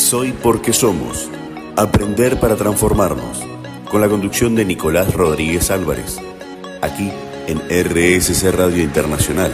Soy 0.00 0.32
porque 0.32 0.72
somos. 0.72 1.30
Aprender 1.76 2.40
para 2.40 2.56
transformarnos. 2.56 3.44
Con 3.90 4.00
la 4.00 4.08
conducción 4.08 4.56
de 4.56 4.64
Nicolás 4.64 5.14
Rodríguez 5.14 5.70
Álvarez. 5.70 6.18
Aquí 6.80 7.12
en 7.46 7.58
RSC 7.58 8.50
Radio 8.50 8.82
Internacional. 8.82 9.52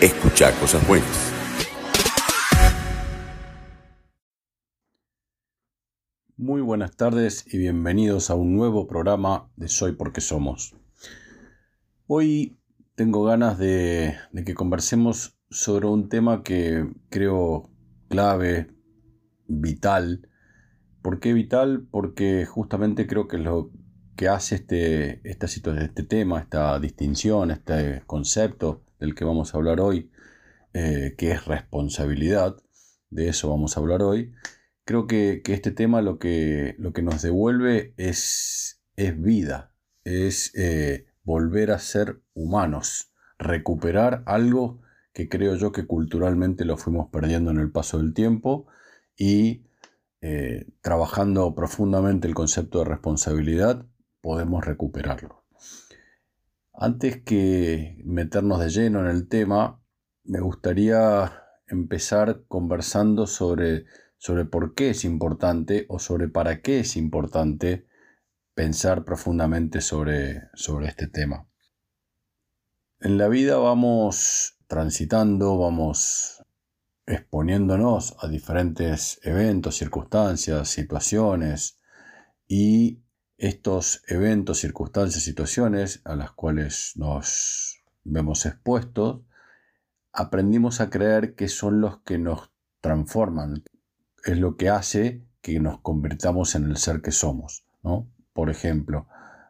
Escucha 0.00 0.52
cosas 0.60 0.86
buenas. 0.86 1.32
Muy 6.36 6.60
buenas 6.60 6.94
tardes 6.94 7.44
y 7.52 7.58
bienvenidos 7.58 8.30
a 8.30 8.34
un 8.34 8.54
nuevo 8.54 8.86
programa 8.86 9.50
de 9.56 9.68
Soy 9.68 9.92
porque 9.92 10.20
somos. 10.20 10.76
Hoy 12.06 12.60
tengo 12.94 13.24
ganas 13.24 13.58
de, 13.58 14.14
de 14.32 14.44
que 14.44 14.54
conversemos 14.54 15.36
sobre 15.50 15.86
un 15.86 16.08
tema 16.10 16.44
que 16.44 16.86
creo 17.08 17.70
clave, 18.08 18.77
vital. 19.48 20.28
¿Por 21.02 21.20
qué 21.20 21.32
vital? 21.32 21.86
Porque 21.90 22.46
justamente 22.46 23.06
creo 23.06 23.26
que 23.26 23.38
lo 23.38 23.70
que 24.16 24.28
hace 24.28 24.56
este, 24.56 25.20
este 25.24 26.02
tema, 26.02 26.40
esta 26.40 26.78
distinción, 26.80 27.50
este 27.50 28.02
concepto 28.06 28.84
del 28.98 29.14
que 29.14 29.24
vamos 29.24 29.54
a 29.54 29.58
hablar 29.58 29.80
hoy, 29.80 30.10
eh, 30.74 31.14
que 31.16 31.30
es 31.30 31.46
responsabilidad, 31.46 32.56
de 33.10 33.28
eso 33.28 33.48
vamos 33.48 33.76
a 33.76 33.80
hablar 33.80 34.02
hoy, 34.02 34.32
creo 34.84 35.06
que, 35.06 35.42
este 35.46 35.70
tema 35.70 36.02
lo 36.02 36.18
que, 36.18 36.74
lo 36.78 36.92
que 36.92 37.02
nos 37.02 37.22
devuelve 37.22 37.94
es, 37.96 38.82
es 38.96 39.20
vida, 39.20 39.72
es 40.02 40.52
eh, 40.56 41.06
volver 41.22 41.70
a 41.70 41.78
ser 41.78 42.20
humanos, 42.34 43.12
recuperar 43.38 44.24
algo 44.26 44.80
que 45.12 45.28
creo 45.28 45.54
yo 45.54 45.72
que 45.72 45.86
culturalmente 45.86 46.64
lo 46.64 46.76
fuimos 46.76 47.08
perdiendo 47.10 47.50
en 47.50 47.58
el 47.58 47.70
paso 47.70 47.98
del 47.98 48.14
tiempo 48.14 48.66
y 49.18 49.66
eh, 50.22 50.66
trabajando 50.80 51.54
profundamente 51.54 52.28
el 52.28 52.34
concepto 52.34 52.78
de 52.78 52.86
responsabilidad 52.86 53.84
podemos 54.22 54.64
recuperarlo. 54.64 55.44
Antes 56.72 57.22
que 57.22 58.00
meternos 58.04 58.60
de 58.60 58.70
lleno 58.70 59.00
en 59.00 59.06
el 59.06 59.28
tema, 59.28 59.82
me 60.24 60.40
gustaría 60.40 61.42
empezar 61.66 62.44
conversando 62.46 63.26
sobre, 63.26 63.86
sobre 64.16 64.44
por 64.44 64.74
qué 64.74 64.90
es 64.90 65.04
importante 65.04 65.86
o 65.88 65.98
sobre 65.98 66.28
para 66.28 66.62
qué 66.62 66.80
es 66.80 66.96
importante 66.96 67.86
pensar 68.54 69.04
profundamente 69.04 69.80
sobre, 69.80 70.42
sobre 70.54 70.86
este 70.86 71.08
tema. 71.08 71.48
En 73.00 73.18
la 73.18 73.28
vida 73.28 73.56
vamos 73.56 74.58
transitando, 74.66 75.58
vamos 75.58 76.44
exponiéndonos 77.08 78.16
a 78.20 78.28
diferentes 78.28 79.18
eventos, 79.22 79.76
circunstancias, 79.76 80.68
situaciones 80.68 81.80
y 82.46 83.02
estos 83.38 84.02
eventos, 84.08 84.58
circunstancias, 84.58 85.22
situaciones 85.22 86.02
a 86.04 86.14
las 86.16 86.32
cuales 86.32 86.92
nos 86.96 87.82
vemos 88.04 88.44
expuestos, 88.44 89.22
aprendimos 90.12 90.80
a 90.80 90.90
creer 90.90 91.34
que 91.34 91.48
son 91.48 91.80
los 91.80 92.00
que 92.02 92.18
nos 92.18 92.50
transforman, 92.80 93.62
es 94.24 94.38
lo 94.38 94.56
que 94.56 94.68
hace 94.68 95.24
que 95.40 95.60
nos 95.60 95.80
convirtamos 95.80 96.54
en 96.56 96.64
el 96.64 96.76
ser 96.76 97.00
que 97.00 97.12
somos. 97.12 97.64
¿no? 97.82 98.10
Por 98.34 98.50
ejemplo, 98.50 99.06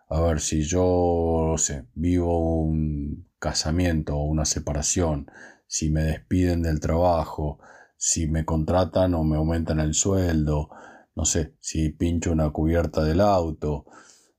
a 0.09 0.21
ver 0.21 0.41
si 0.41 0.63
yo 0.63 1.55
sé, 1.57 1.87
vivo 1.95 2.63
un 2.63 3.27
casamiento 3.39 4.17
o 4.17 4.25
una 4.25 4.45
separación, 4.45 5.31
si 5.69 5.91
me 5.91 6.03
despiden 6.03 6.63
del 6.63 6.81
trabajo, 6.81 7.61
si 7.97 8.27
me 8.27 8.45
contratan 8.45 9.15
o 9.15 9.23
me 9.23 9.37
aumentan 9.37 9.79
el 9.79 9.95
sueldo, 9.95 10.71
no 11.15 11.25
sé, 11.25 11.55
si 11.61 11.91
pincho 11.91 12.33
una 12.33 12.51
cubierta 12.51 13.05
del 13.05 13.21
auto, 13.21 13.85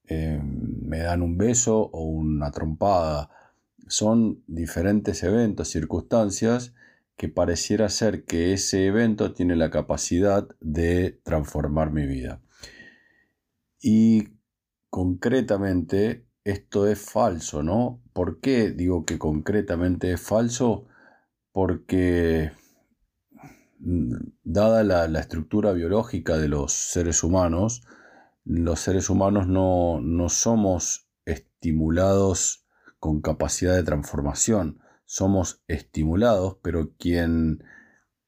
eh, 0.08 0.42
me 0.44 1.00
dan 1.00 1.22
un 1.22 1.38
beso 1.38 1.78
o 1.78 2.04
una 2.04 2.52
trompada. 2.52 3.30
Son 3.88 4.44
diferentes 4.48 5.24
eventos, 5.24 5.70
circunstancias 5.70 6.74
que 7.16 7.30
pareciera 7.30 7.90
ser 7.90 8.24
que 8.24 8.54
ese 8.54 8.88
evento 8.88 9.34
tiene 9.34 9.56
la 9.56 9.70
capacidad 9.70 10.48
de 10.62 11.20
transformar 11.24 11.92
mi 11.92 12.08
vida. 12.08 12.42
Y 13.82 14.30
concretamente 14.90 16.26
esto 16.44 16.88
es 16.88 17.00
falso, 17.00 17.62
¿no? 17.62 18.02
¿Por 18.14 18.40
qué 18.40 18.72
digo 18.72 19.06
que 19.06 19.20
concretamente 19.20 20.14
es 20.14 20.22
falso? 20.22 20.88
Porque 21.60 22.54
mm, 23.80 24.14
dada 24.46 24.82
la, 24.86 25.20
estructura 25.20 25.74
biológica 25.74 26.38
de 26.38 26.48
los 26.48 26.72
seres 26.72 27.22
humanos, 27.22 27.84
los 28.46 28.80
seres 28.80 29.10
humanos 29.10 29.46
no, 29.46 30.30
somos 30.30 31.10
estimulados 31.26 32.66
con 32.98 33.20
capacidad 33.20 33.76
de 33.76 33.84
transformación, 33.84 34.80
somos 35.04 35.62
estimulados, 35.68 36.56
pero 36.62 36.94
quien 36.98 37.62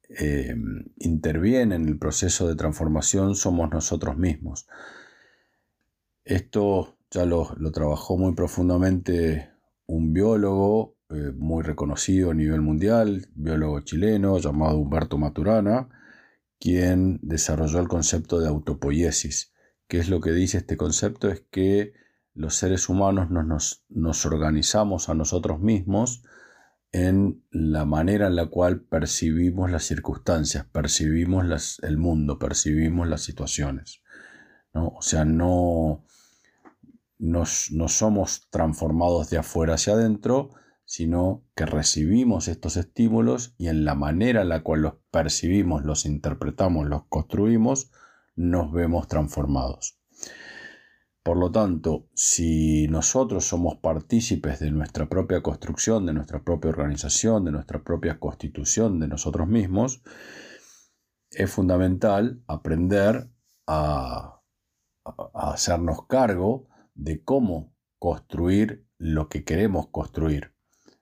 eh, 0.09 0.53
interviene 0.97 1.75
en 1.75 1.88
el 1.88 1.97
proceso 1.97 2.50
de 2.50 2.56
transformación 2.56 3.36
somos 3.36 3.72
nosotros 3.72 4.18
mismos. 4.18 4.68
Esto 6.25 6.97
ya 7.09 7.24
lo, 7.25 7.47
trabajó 7.72 8.18
muy 8.18 8.34
profundamente 8.34 9.53
un 9.86 10.12
biólogo 10.12 10.97
eh, 11.13 11.33
muy 11.35 11.61
reconocido 11.61 12.31
a 12.31 12.33
nivel 12.33 12.61
mundial, 12.61 13.27
biólogo 13.35 13.81
chileno 13.81 14.38
llamado 14.38 14.77
Humberto 14.77 15.17
Maturana, 15.17 15.89
quien 16.57 17.19
desarrolló 17.22 17.79
el 17.79 17.89
concepto 17.89 18.39
de 18.39 18.47
autopoiesis. 18.47 19.51
¿Qué 19.89 19.97
es 19.97 20.07
lo 20.07 20.22
que 20.22 20.31
dice 20.31 20.59
este 20.59 20.77
concepto? 20.77 21.29
Es 21.29 21.44
que 21.51 21.91
los 22.33 22.55
seres 22.55 22.88
humanos 22.88 23.29
nos, 23.29 23.83
nos, 23.89 24.25
organizamos 24.25 25.09
a 25.09 25.13
nosotros 25.13 25.59
mismos 25.59 26.23
en 26.94 27.43
la 27.51 27.83
manera 27.83 28.28
en 28.28 28.38
la 28.38 28.45
cual 28.45 28.79
percibimos 28.79 29.69
las 29.69 29.83
circunstancias, 29.83 30.66
percibimos 30.72 31.79
el 31.83 31.97
mundo, 31.97 32.39
percibimos 32.39 33.07
las 33.09 33.22
situaciones. 33.22 34.01
¿no? 34.73 34.89
O 34.89 35.01
sea, 35.01 35.25
no, 35.25 36.05
no 37.19 37.45
somos 37.45 38.47
transformados 38.49 39.29
de 39.29 39.39
afuera 39.39 39.73
hacia 39.73 39.93
adentro, 39.93 40.51
sino 40.91 41.46
que 41.56 41.66
recibimos 41.66 42.50
estos 42.50 42.75
estímulos 42.75 43.56
y 43.57 43.69
en 43.69 43.85
la 43.85 43.96
manera 43.96 44.41
en 44.41 44.50
la 44.50 44.62
cual 44.62 44.81
los 44.81 44.96
percibimos, 45.09 45.85
los 45.85 46.06
interpretamos, 46.06 46.85
los 46.85 47.06
construimos, 47.06 47.94
nos 48.35 48.74
vemos 48.74 49.07
transformados. 49.07 50.02
Por 51.24 51.38
lo 51.38 51.50
tanto, 51.50 52.09
si 52.13 52.90
nosotros 52.90 53.46
somos 53.46 53.78
partícipes 53.78 54.59
de 54.59 54.69
nuestra 54.72 55.07
propia 55.07 55.41
construcción, 55.41 56.06
de 56.06 56.12
nuestra 56.12 56.44
propia 56.44 56.72
organización, 56.72 57.46
de 57.46 57.53
nuestra 57.53 57.81
propia 57.85 58.19
constitución 58.19 59.00
de 59.00 59.08
nosotros 59.08 59.47
mismos, 59.47 60.03
es 61.29 61.50
fundamental 61.50 62.44
aprender 62.47 63.29
a, 63.66 64.41
hacernos 65.34 66.06
cargo 66.08 66.68
de 66.96 67.23
cómo 67.23 67.73
construir 67.97 68.85
lo 68.97 69.29
que 69.29 69.46
queremos 69.46 69.88
construir, 69.88 70.53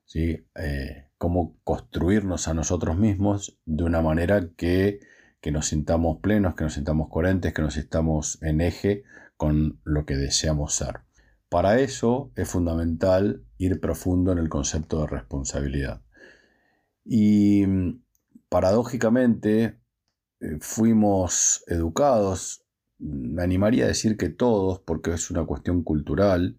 ¿sí? 0.10 0.46
Eh, 0.56 1.06
cómo 1.18 1.58
construirnos 1.64 2.48
a 2.48 2.54
nosotros 2.54 2.98
mismos 2.98 3.58
de 3.66 3.84
una 3.84 4.02
manera 4.02 4.50
que, 4.58 5.00
que 5.40 5.52
nos 5.52 5.68
sintamos 5.68 6.20
plenos, 6.20 6.56
que 6.56 6.64
nos 6.64 6.74
sintamos 6.74 7.10
coherentes, 7.10 7.54
que 7.54 7.62
nos 7.62 7.76
sintamos 7.76 8.42
en 8.42 8.62
eje 8.62 9.04
con 9.38 9.80
lo 9.84 10.06
que 10.06 10.16
deseamos 10.16 10.74
ser. 10.74 11.02
Para 11.48 11.80
eso 11.80 12.32
es 12.36 12.50
fundamental 12.50 13.44
ir 13.58 13.80
profundo 13.80 14.32
en 14.32 14.40
el 14.40 14.50
concepto 14.50 15.02
de 15.02 15.08
responsabilidad. 15.08 16.02
Y 17.06 17.66
paradójicamente 18.50 19.80
eh, 20.42 20.58
fuimos 20.60 21.64
educados 21.68 22.66
me 23.00 23.44
animaría 23.44 23.86
a 23.86 23.88
decir 23.88 24.18
que 24.18 24.30
todos, 24.30 24.80
porque 24.80 25.14
es 25.14 25.32
una 25.32 25.46
cuestión 25.46 25.84
cultural, 25.84 26.58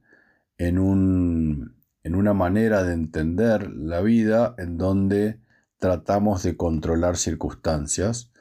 en, 0.57 0.79
un, 0.79 1.77
en 2.03 2.15
una 2.15 2.33
manera 2.33 2.83
de 2.83 2.95
entender 2.95 3.71
la 3.71 4.01
vida 4.01 4.55
en 4.59 4.79
donde 4.79 5.41
tratamos 5.79 6.43
de 6.43 6.57
controlar 6.57 7.17
circunstancias, 7.17 8.33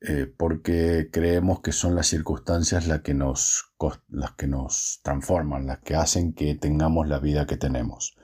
eh, 0.00 0.32
porque 0.36 1.08
creemos 1.12 1.60
que 1.60 1.72
son 1.72 1.94
las 1.94 2.06
circunstancias 2.06 2.86
las 2.86 3.00
que, 3.00 3.14
nos, 3.14 3.74
las 4.08 4.32
que 4.32 4.46
nos 4.46 5.00
transforman, 5.02 5.66
las 5.66 5.80
que 5.80 5.94
hacen 5.94 6.32
que 6.32 6.54
tengamos 6.54 7.08
la 7.08 7.18
vida 7.18 7.46
que 7.46 7.56
tenemos. 7.56 8.16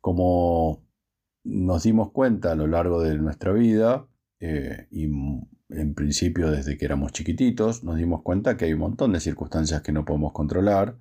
Como 0.00 0.84
nos 1.44 1.82
dimos 1.82 2.12
cuenta 2.12 2.52
a 2.52 2.54
lo 2.54 2.66
largo 2.66 3.02
de 3.02 3.16
nuestra 3.16 3.52
vida, 3.52 4.06
eh, 4.40 4.86
y 4.90 5.04
en 5.70 5.94
principio 5.94 6.50
desde 6.50 6.76
que 6.76 6.84
éramos 6.84 7.12
chiquititos, 7.12 7.82
nos 7.82 7.96
dimos 7.96 8.22
cuenta 8.22 8.56
que 8.56 8.66
hay 8.66 8.72
un 8.72 8.80
montón 8.80 9.12
de 9.12 9.20
circunstancias 9.20 9.82
que 9.82 9.92
no 9.92 10.04
podemos 10.04 10.32
controlar 10.32 10.96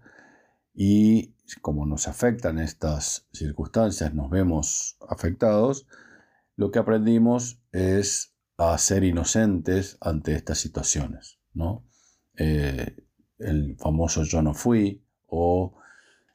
y 0.80 1.34
como 1.62 1.88
nos 1.88 2.08
afectan 2.08 2.60
estas 2.60 3.28
circunstancias, 3.34 4.14
nos 4.14 4.30
vemos 4.30 4.98
afectados, 5.10 5.88
lo 6.56 6.70
que 6.70 6.78
aprendimos 6.78 7.60
es 7.72 8.36
a 8.58 8.78
ser 8.78 9.04
inocentes 9.04 9.98
ante 10.02 10.34
estas 10.34 10.60
situaciones, 10.60 11.40
¿no? 11.54 11.84
Eh, 12.38 12.96
el 13.40 13.76
famoso 13.80 14.24
yo 14.24 14.44
no 14.44 14.54
fui 14.54 15.04
o 15.26 15.80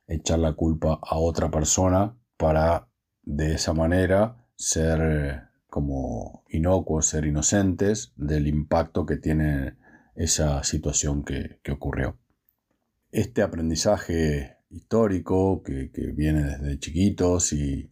echar 0.09 0.41
la 0.41 0.55
culpa 0.55 0.99
a 1.01 1.19
otra 1.19 1.51
persona 1.51 2.17
para 2.37 2.89
de 3.23 3.55
esa 3.55 3.73
manera 3.73 4.45
ser 4.57 5.51
como 5.69 6.45
inocuos, 6.49 7.07
ser 7.07 7.27
inocentes 7.27 8.13
del 8.17 8.49
impacto 8.49 9.07
que 9.07 9.17
tiene 9.17 9.77
esa 10.15 10.65
situación 10.65 11.25
que, 11.25 11.61
ocurrió. 11.71 12.19
Este 13.13 13.43
aprendizaje 13.43 14.57
histórico 14.71 15.63
que, 15.63 15.91
viene 16.15 16.45
desde 16.45 16.79
chiquitos 16.79 17.53
y, 17.53 17.91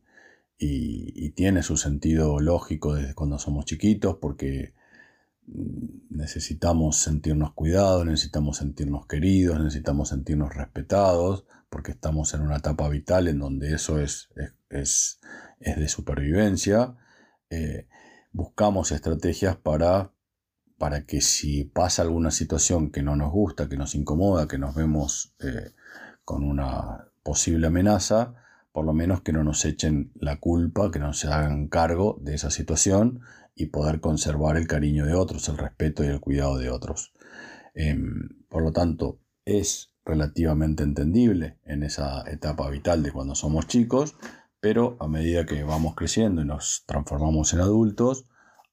tiene 1.36 1.62
su 1.62 1.76
sentido 1.76 2.40
lógico 2.40 2.94
desde 2.94 3.14
cuando 3.14 3.38
somos 3.38 3.64
chiquitos 3.64 4.16
porque 4.20 4.74
mm, 5.46 6.16
necesitamos 6.16 6.96
sentirnos 6.96 7.52
cuidados, 7.52 8.04
necesitamos 8.04 8.58
sentirnos 8.58 9.06
queridos, 9.06 9.58
necesitamos 9.58 10.08
sentirnos 10.08 10.54
respetados, 10.54 11.46
porque 11.70 11.92
estamos 11.92 12.34
en 12.34 12.40
una 12.42 12.56
etapa 12.56 12.88
vital 12.88 13.28
en 13.28 13.38
donde 13.38 13.74
eso 13.74 14.00
es, 14.00 14.30
es, 14.70 15.20
de 15.60 15.88
supervivencia. 15.88 16.96
Eh, 17.50 17.86
buscamos 18.32 18.92
estrategias 18.92 19.56
para 19.56 20.12
para 20.80 21.04
que 21.04 21.20
si 21.20 21.64
pasa 21.64 22.00
alguna 22.00 22.30
situación 22.30 22.90
que 22.90 23.02
no 23.02 23.14
nos 23.14 23.30
gusta, 23.30 23.68
que 23.68 23.76
nos 23.76 23.94
incomoda, 23.94 24.48
que 24.48 24.56
nos 24.56 24.74
vemos 24.74 25.34
eh, 25.38 25.72
con 26.24 26.42
una 26.42 27.06
posible 27.22 27.66
amenaza, 27.66 28.32
por 28.72 28.86
lo 28.86 28.94
menos 28.94 29.20
que 29.20 29.34
no 29.34 29.44
nos 29.44 29.62
echen 29.66 30.10
la 30.14 30.40
culpa, 30.40 30.90
que 30.90 30.98
no 30.98 31.12
se 31.12 31.28
hagan 31.28 31.68
cargo 31.68 32.18
de 32.22 32.34
esa 32.34 32.50
situación 32.50 33.20
y 33.54 33.66
poder 33.66 34.00
conservar 34.00 34.56
el 34.56 34.66
cariño 34.66 35.04
de 35.04 35.12
otros, 35.12 35.50
el 35.50 35.58
respeto 35.58 36.02
y 36.02 36.06
el 36.06 36.18
cuidado 36.18 36.56
de 36.56 36.70
otros. 36.70 37.12
Em, 37.74 38.30
por 38.48 38.62
lo 38.62 38.72
tanto, 38.72 39.18
es 39.44 39.92
relativamente 40.06 40.82
entendible 40.82 41.58
en 41.66 41.82
esa 41.82 42.24
etapa 42.30 42.70
vital 42.70 43.02
de 43.02 43.12
cuando 43.12 43.34
somos 43.34 43.66
chicos, 43.66 44.16
pero 44.60 44.96
a 44.98 45.08
medida 45.08 45.44
que 45.44 45.62
vamos 45.62 45.94
creciendo 45.94 46.40
y 46.40 46.46
nos 46.46 46.84
transformamos 46.86 47.52
en 47.52 47.60
adultos, 47.60 48.24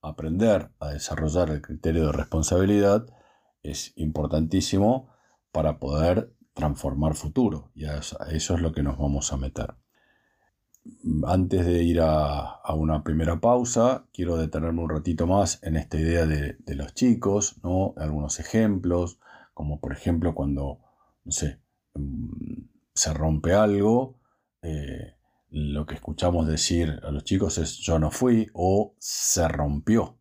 aprender 0.02 0.72
a 0.80 0.90
desarrollar 0.90 1.50
el 1.50 1.62
criterio 1.62 2.08
de 2.08 2.12
responsabilidad 2.12 3.06
es 3.64 3.94
importantísimo 3.96 5.10
para 5.52 5.80
poder 5.80 6.34
transformar 6.54 7.16
futuro 7.16 7.72
y 7.76 7.86
a 7.86 7.98
eso 7.98 8.56
es 8.56 8.62
lo 8.62 8.72
que 8.72 8.84
nos 8.84 8.98
vamos 8.98 9.32
a 9.34 9.38
meter. 9.38 9.76
Antes 11.26 11.66
de 11.66 11.84
ir 11.84 12.00
a, 12.02 12.62
una 12.74 13.04
primera 13.04 13.40
pausa, 13.40 14.06
quiero 14.14 14.38
detenerme 14.38 14.82
un 14.82 14.90
ratito 14.90 15.28
más 15.28 15.62
en 15.64 15.76
esta 15.76 15.98
idea 15.98 16.26
de, 16.26 16.58
los 16.76 16.94
chicos, 16.94 17.60
¿no? 17.64 17.94
algunos 17.98 18.40
ejemplos, 18.40 19.20
como 19.54 19.80
por 19.80 19.94
ejemplo 19.94 20.34
cuando, 20.34 20.80
no 21.24 21.32
sé, 21.32 21.60
mm, 21.96 22.62
se 22.94 23.14
rompe 23.14 23.54
algo, 23.54 24.20
eh, 24.62 25.17
lo 25.50 25.86
que 25.86 25.96
escuchamos 25.96 26.48
decir 26.48 27.00
a 27.04 27.12
los 27.12 27.24
chicos 27.24 27.58
es 27.58 27.78
yo 27.78 28.00
no 28.00 28.12
fui 28.12 28.50
o 28.54 28.96
se 29.00 29.48
rompió. 29.48 30.18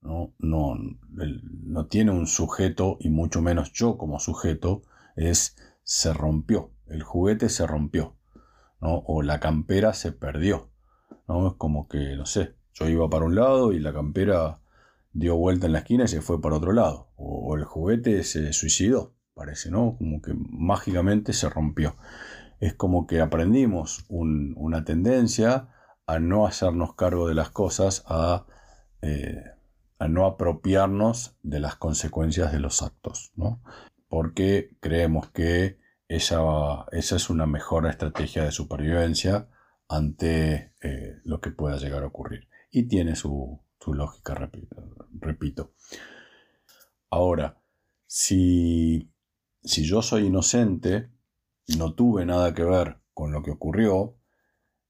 No, 0.00 0.34
no, 0.38 0.74
no 1.14 1.86
tiene 1.86 2.12
un 2.12 2.26
sujeto 2.26 2.98
y 3.00 3.10
mucho 3.10 3.42
menos 3.42 3.72
yo 3.72 3.98
como 3.98 4.20
sujeto 4.20 4.82
es 5.16 5.56
se 5.82 6.12
rompió, 6.12 6.72
el 6.86 7.02
juguete 7.02 7.48
se 7.48 7.66
rompió, 7.66 8.16
¿no? 8.80 9.02
o 9.06 9.22
la 9.22 9.40
campera 9.40 9.94
se 9.94 10.12
perdió. 10.12 10.70
¿no? 11.26 11.48
Es 11.48 11.54
como 11.54 11.88
que, 11.88 12.16
no 12.16 12.26
sé, 12.26 12.54
yo 12.72 12.88
iba 12.88 13.08
para 13.10 13.24
un 13.24 13.34
lado 13.34 13.72
y 13.72 13.80
la 13.80 13.92
campera 13.92 14.60
dio 15.12 15.36
vuelta 15.36 15.66
en 15.66 15.72
la 15.72 15.80
esquina 15.80 16.04
y 16.04 16.08
se 16.08 16.20
fue 16.20 16.40
para 16.40 16.56
otro 16.56 16.72
lado, 16.72 17.10
o, 17.16 17.56
el 17.56 17.64
juguete 17.64 18.22
se 18.22 18.52
suicidó, 18.52 19.14
parece, 19.34 19.70
¿no? 19.70 19.96
Como 19.98 20.22
que 20.22 20.32
mágicamente 20.34 21.32
se 21.32 21.48
rompió 21.48 21.96
es 22.60 22.74
como 22.74 23.06
que 23.06 23.20
aprendimos 23.20 24.04
una 24.08 24.84
tendencia 24.84 25.68
a 26.06 26.18
no 26.18 26.46
hacernos 26.46 26.94
cargo 26.94 27.28
de 27.28 27.34
las 27.34 27.50
cosas, 27.50 28.04
a, 28.06 28.46
eh, 29.02 29.44
a, 29.98 30.08
no 30.08 30.26
apropiarnos 30.26 31.36
de 31.42 31.60
las 31.60 31.76
consecuencias 31.76 32.52
de 32.52 32.60
los 32.60 32.82
actos, 32.82 33.32
¿no? 33.36 33.62
porque 34.08 34.76
creemos 34.80 35.30
que 35.30 35.78
esa, 36.08 36.86
esa, 36.92 37.16
es 37.16 37.30
una 37.30 37.46
mejor 37.46 37.86
estrategia 37.86 38.44
de 38.44 38.52
supervivencia 38.52 39.48
ante 39.88 40.74
eh, 40.80 41.20
lo 41.24 41.40
que 41.40 41.50
pueda 41.50 41.76
llegar 41.76 42.02
a 42.02 42.06
ocurrir. 42.06 42.48
Y 42.70 42.88
tiene 42.88 43.16
su, 43.16 43.60
su 43.78 43.94
lógica, 43.94 44.34
repito. 45.12 45.74
Ahora, 47.10 47.60
si, 48.06 49.12
si 49.62 49.84
yo 49.84 50.02
soy 50.02 50.26
inocente, 50.26 51.10
no 51.76 51.94
tuve 51.94 52.24
nada 52.24 52.54
que 52.54 52.64
ver 52.64 52.98
con 53.12 53.32
lo 53.32 53.42
que 53.42 53.50
ocurrió, 53.50 54.16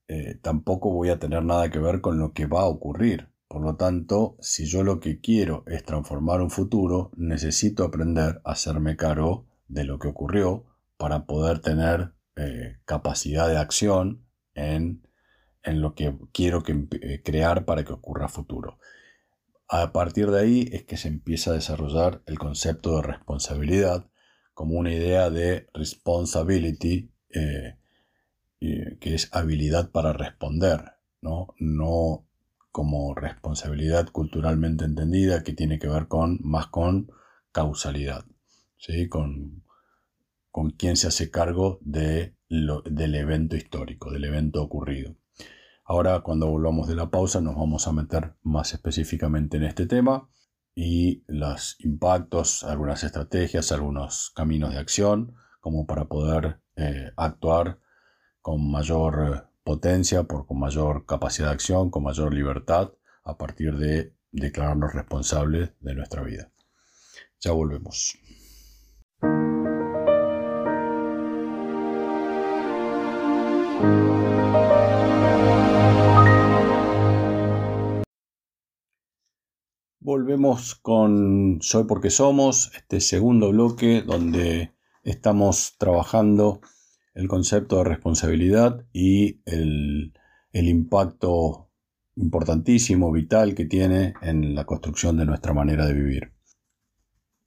eh, 0.06 0.38
tampoco 0.40 0.90
voy 0.90 1.10
a 1.10 1.18
tener 1.18 1.44
nada 1.44 1.70
que 1.70 1.78
ver 1.78 2.00
con 2.00 2.18
lo 2.18 2.32
que 2.32 2.46
va 2.46 2.62
a 2.62 2.66
ocurrir. 2.66 3.30
Por 3.48 3.62
lo 3.62 3.76
tanto, 3.76 4.36
si 4.40 4.66
yo 4.66 4.82
lo 4.82 5.00
que 5.00 5.20
quiero 5.20 5.64
es 5.66 5.84
transformar 5.84 6.40
un 6.42 6.50
futuro, 6.50 7.10
necesito 7.16 7.84
aprender 7.84 8.40
a 8.44 8.52
hacerme 8.52 8.96
cargo 8.96 9.46
de 9.68 9.84
lo 9.84 9.98
que 9.98 10.08
ocurrió 10.08 10.66
para 10.96 11.26
poder 11.26 11.60
tener 11.60 12.12
eh, 12.36 12.78
capacidad 12.84 13.48
de 13.48 13.56
acción 13.56 14.24
en, 14.54 15.06
en, 15.62 15.80
lo 15.80 15.94
que 15.94 16.14
quiero 16.32 16.62
eh, 16.66 17.22
crear 17.24 17.64
para 17.64 17.84
que 17.84 17.92
ocurra 17.92 18.28
futuro. 18.28 18.78
A 19.68 19.92
partir 19.92 20.30
de 20.30 20.40
ahí 20.40 20.68
es 20.72 20.84
que 20.84 20.96
se 20.96 21.08
empieza 21.08 21.50
a 21.50 21.54
desarrollar 21.54 22.22
el 22.26 22.38
concepto 22.38 22.96
de 22.96 23.02
responsabilidad, 23.02 24.10
como 24.58 24.76
una 24.76 24.92
idea 24.92 25.30
de 25.30 25.68
responsibility, 25.72 27.12
eh, 27.30 27.78
que 28.58 29.14
es 29.14 29.32
habilidad 29.32 29.92
para 29.92 30.12
responder, 30.12 30.94
¿no? 31.20 31.54
no 31.60 32.26
como 32.72 33.14
responsabilidad 33.14 34.08
culturalmente 34.08 34.84
entendida 34.84 35.44
que 35.44 35.52
tiene 35.52 35.78
que 35.78 35.86
ver 35.86 36.08
con 36.08 36.40
más 36.42 36.66
con 36.66 37.08
causalidad, 37.52 38.24
¿sí? 38.78 39.08
con, 39.08 39.62
con 40.50 40.70
quién 40.70 40.96
se 40.96 41.06
hace 41.06 41.30
cargo 41.30 41.78
de 41.82 42.34
del 42.48 43.14
evento 43.14 43.54
histórico, 43.54 44.10
del 44.10 44.24
evento 44.24 44.60
ocurrido. 44.60 45.14
Ahora, 45.84 46.22
cuando 46.22 46.48
volvamos 46.48 46.88
de 46.88 46.96
la 46.96 47.10
pausa, 47.10 47.40
nos 47.40 47.54
vamos 47.54 47.86
a 47.86 47.92
meter 47.92 48.34
más 48.42 48.74
específicamente 48.74 49.58
en 49.58 49.62
este 49.62 49.86
tema 49.86 50.28
y 50.80 51.24
los 51.26 51.74
impactos, 51.80 52.62
algunas 52.62 53.02
estrategias, 53.02 53.72
algunos 53.72 54.30
caminos 54.30 54.72
de 54.72 54.78
acción, 54.78 55.34
como 55.60 55.88
para 55.88 56.04
poder 56.04 56.60
eh, 56.76 57.10
actuar 57.16 57.80
con 58.40 58.70
mayor 58.70 59.34
eh, 59.34 59.42
potencia, 59.64 60.22
por, 60.22 60.46
con 60.46 60.60
mayor 60.60 61.04
capacidad 61.04 61.48
de 61.48 61.54
acción, 61.54 61.90
con 61.90 62.04
mayor 62.04 62.32
libertad, 62.32 62.92
a 63.24 63.36
partir 63.36 63.76
de 63.76 64.14
declararnos 64.30 64.94
responsables 64.94 65.72
de 65.80 65.96
nuestra 65.96 66.22
vida. 66.22 66.52
Ya 67.40 67.50
volvemos. 67.50 68.16
Volvemos 80.28 80.74
con 80.74 81.56
Soy 81.62 81.84
porque 81.84 82.10
somos, 82.10 82.70
este 82.76 83.00
segundo 83.00 83.50
bloque 83.50 84.02
donde 84.02 84.74
estamos 85.02 85.76
trabajando 85.78 86.60
el 87.14 87.28
concepto 87.28 87.78
de 87.78 87.84
responsabilidad 87.84 88.84
y 88.92 89.40
el, 89.46 90.12
impacto 90.52 91.70
importantísimo, 92.14 93.10
vital 93.10 93.54
que 93.54 93.64
tiene 93.64 94.12
en 94.20 94.54
la 94.54 94.66
construcción 94.66 95.16
de 95.16 95.24
nuestra 95.24 95.54
manera 95.54 95.86
de 95.86 95.94
vivir. 95.94 96.34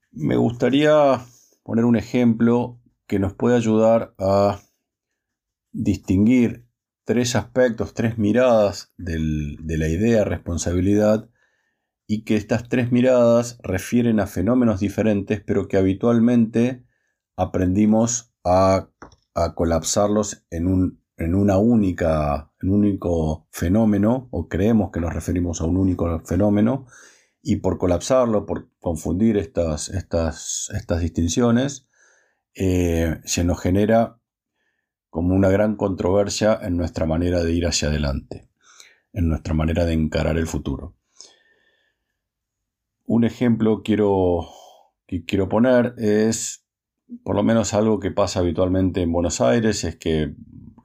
Me 0.09 0.35
gustaría 0.35 1.23
poner 1.61 1.85
un 1.85 1.97
ejemplo 1.97 2.81
que 3.05 3.19
nos 3.19 3.35
puede 3.35 3.57
ayudar 3.57 4.15
a 4.17 4.59
distinguir 5.71 6.65
tres 7.03 7.35
aspectos, 7.35 7.93
tres 7.93 8.17
miradas 8.17 8.91
de 8.97 9.77
la 9.77 9.87
idea 9.87 10.23
responsabilidad 10.23 11.30
y 12.11 12.25
que 12.25 12.35
estas 12.35 12.67
tres 12.67 12.91
miradas 12.91 13.57
refieren 13.63 14.19
a 14.19 14.27
fenómenos 14.27 14.81
diferentes, 14.81 15.39
pero 15.39 15.69
que 15.69 15.77
habitualmente 15.77 16.83
aprendimos 17.37 18.33
a, 18.43 18.89
colapsarlos 19.55 20.45
en 20.49 20.67
un, 20.67 21.01
en 21.15 21.35
una 21.35 21.57
única, 21.57 22.51
en 22.61 22.69
único 22.71 23.47
fenómeno, 23.53 24.27
o 24.29 24.49
creemos 24.49 24.91
que 24.91 24.99
nos 24.99 25.13
referimos 25.13 25.61
a 25.61 25.63
un 25.63 25.77
único 25.77 26.19
fenómeno, 26.25 26.85
y 27.41 27.55
por 27.61 27.77
colapsarlo, 27.77 28.45
por 28.45 28.69
confundir 28.81 29.37
estas, 29.37 29.87
estas, 29.87 30.69
estas 30.75 30.99
distinciones, 30.99 31.87
eh, 32.55 33.21
se 33.23 33.45
nos 33.45 33.61
genera 33.61 34.19
como 35.09 35.33
una 35.33 35.47
gran 35.47 35.77
controversia 35.77 36.59
en 36.61 36.75
nuestra 36.75 37.05
manera 37.05 37.41
de 37.41 37.53
ir 37.53 37.67
hacia 37.67 37.87
adelante, 37.87 38.49
en 39.13 39.29
nuestra 39.29 39.53
manera 39.53 39.85
de 39.85 39.93
encarar 39.93 40.37
el 40.37 40.47
futuro. 40.47 40.97
Un 43.13 43.25
ejemplo 43.25 43.81
quiero, 43.83 44.47
que 45.05 45.25
quiero 45.25 45.49
poner 45.49 45.95
es 45.97 46.65
por 47.25 47.35
lo 47.35 47.43
menos 47.43 47.73
algo 47.73 47.99
que 47.99 48.09
pasa 48.09 48.39
habitualmente 48.39 49.01
en 49.01 49.11
Buenos 49.11 49.41
Aires, 49.41 49.83
es 49.83 49.97
que 49.97 50.33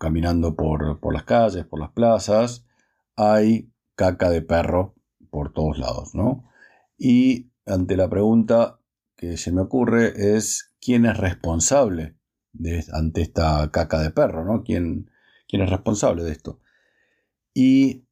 caminando 0.00 0.56
por, 0.56 0.99
por 0.99 1.14
las 1.14 1.23
calles, 1.23 1.64
por 1.66 1.78
las 1.78 1.92
plazas, 1.92 2.66
hay 3.14 3.71
caca 3.95 4.28
de 4.28 4.42
perro 4.42 4.97
por 5.30 5.52
todos 5.52 5.78
lados, 5.78 6.16
¿no? 6.16 6.50
Y 6.99 7.52
ante 7.64 7.97
la 7.97 8.11
pregunta 8.11 8.80
que 9.16 9.37
se 9.37 9.52
me 9.52 9.61
ocurre 9.61 10.35
es 10.37 10.75
quién 10.80 11.06
es 11.06 11.16
responsable 11.16 12.16
de, 12.52 12.85
ante 12.92 13.23
esta 13.23 13.71
caca 13.71 14.00
de 14.00 14.11
perro, 14.11 14.45
¿no? 14.45 14.64
¿Quién, 14.64 15.12
quién 15.47 15.62
es 15.62 15.71
responsable 15.71 16.25
de 16.25 16.33
esto? 16.33 16.59
Y 17.54 18.04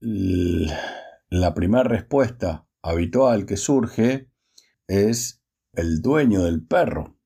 la 0.00 1.54
primera 1.54 1.84
respuesta 1.84 2.67
habitual 2.88 3.46
que 3.46 3.56
surge 3.56 4.30
es 4.86 5.42
el 5.72 6.00
dueño 6.02 6.42
del 6.42 6.66
perro. 6.66 7.18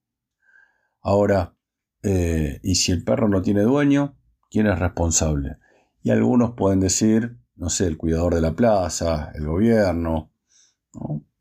Ahora, 1.00 1.56
eh, 2.02 2.60
¿y 2.62 2.74
si 2.74 2.92
el 2.92 3.04
perro 3.04 3.28
no 3.28 3.42
tiene 3.42 3.62
dueño? 3.62 4.18
¿Quién 4.50 4.66
es 4.66 4.78
responsable? 4.78 5.56
Y 6.02 6.10
algunos 6.10 6.52
pueden 6.52 6.80
decir, 6.80 7.38
no 7.54 7.70
sé, 7.70 7.86
el 7.86 7.96
cuidador 7.96 8.34
de 8.34 8.40
la 8.40 8.54
plaza, 8.54 9.30
el 9.34 9.46
gobierno. 9.46 10.32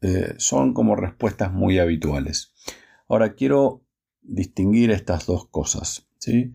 Eh, 0.02 0.36
son 0.38 0.74
como 0.74 0.96
respuestas 0.96 1.52
muy 1.52 1.80
habituales. 1.80 2.54
Ahora 3.08 3.34
quiero 3.34 3.86
distinguir 4.22 4.92
estas 4.92 5.26
dos 5.26 5.48
cosas. 5.50 6.08
¿sí? 6.20 6.54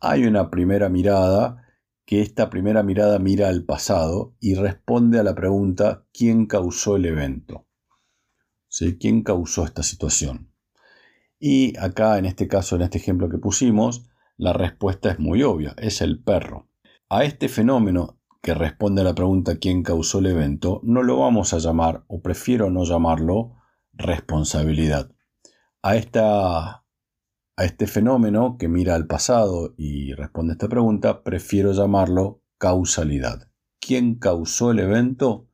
Hay 0.00 0.26
una 0.26 0.50
primera 0.50 0.88
mirada 0.88 1.65
que 2.06 2.22
esta 2.22 2.48
primera 2.48 2.82
mirada 2.82 3.18
mira 3.18 3.48
al 3.48 3.64
pasado 3.64 4.34
y 4.40 4.54
responde 4.54 5.18
a 5.18 5.24
la 5.24 5.34
pregunta 5.34 6.06
¿quién 6.12 6.46
causó 6.46 6.96
el 6.96 7.04
evento? 7.04 7.66
¿Quién 9.00 9.22
causó 9.22 9.64
esta 9.64 9.82
situación? 9.82 10.52
Y 11.38 11.76
acá, 11.78 12.18
en 12.18 12.24
este 12.26 12.46
caso, 12.48 12.76
en 12.76 12.82
este 12.82 12.98
ejemplo 12.98 13.28
que 13.28 13.38
pusimos, 13.38 14.08
la 14.36 14.52
respuesta 14.52 15.10
es 15.10 15.18
muy 15.18 15.42
obvia, 15.42 15.74
es 15.78 16.00
el 16.00 16.22
perro. 16.22 16.68
A 17.08 17.24
este 17.24 17.48
fenómeno 17.48 18.20
que 18.42 18.54
responde 18.54 19.00
a 19.00 19.04
la 19.04 19.14
pregunta 19.14 19.56
quién 19.56 19.82
causó 19.82 20.20
el 20.20 20.26
evento, 20.26 20.80
no 20.84 21.02
lo 21.02 21.18
vamos 21.18 21.52
a 21.52 21.58
llamar, 21.58 22.04
o 22.06 22.22
prefiero 22.22 22.70
no 22.70 22.84
llamarlo, 22.84 23.56
responsabilidad. 23.92 25.10
A, 25.82 25.96
esta, 25.96 26.85
a 27.56 27.64
este 27.64 27.86
fenómeno 27.86 28.56
que 28.58 28.68
mira 28.68 28.94
al 28.94 29.06
pasado 29.06 29.74
y 29.76 30.12
responde 30.14 30.52
a 30.52 30.54
esta 30.54 30.68
pregunta, 30.68 31.22
prefiero 31.22 31.72
llamarlo 31.72 32.42
causalidad. 32.58 33.50
¿Quién 33.80 34.16
causó 34.16 34.70
el 34.70 34.80
evento? 34.80 35.48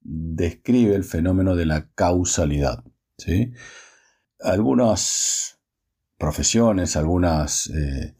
Describe 0.00 0.94
el 0.94 1.04
fenómeno 1.04 1.56
de 1.56 1.66
la 1.66 1.90
causalidad. 1.94 2.84
¿sí? 3.16 3.52
Algunas 4.40 5.58
profesiones, 6.18 6.96
algunas 6.96 7.68
eh, 7.68 8.16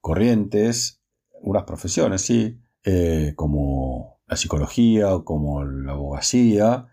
corrientes 0.00 1.00
unas 1.44 1.64
profesiones, 1.64 2.22
sí, 2.22 2.58
eh, 2.84 3.34
como 3.36 4.20
la 4.26 4.36
psicología 4.36 5.14
o 5.14 5.24
como 5.24 5.64
la 5.64 5.92
abogacía, 5.92 6.88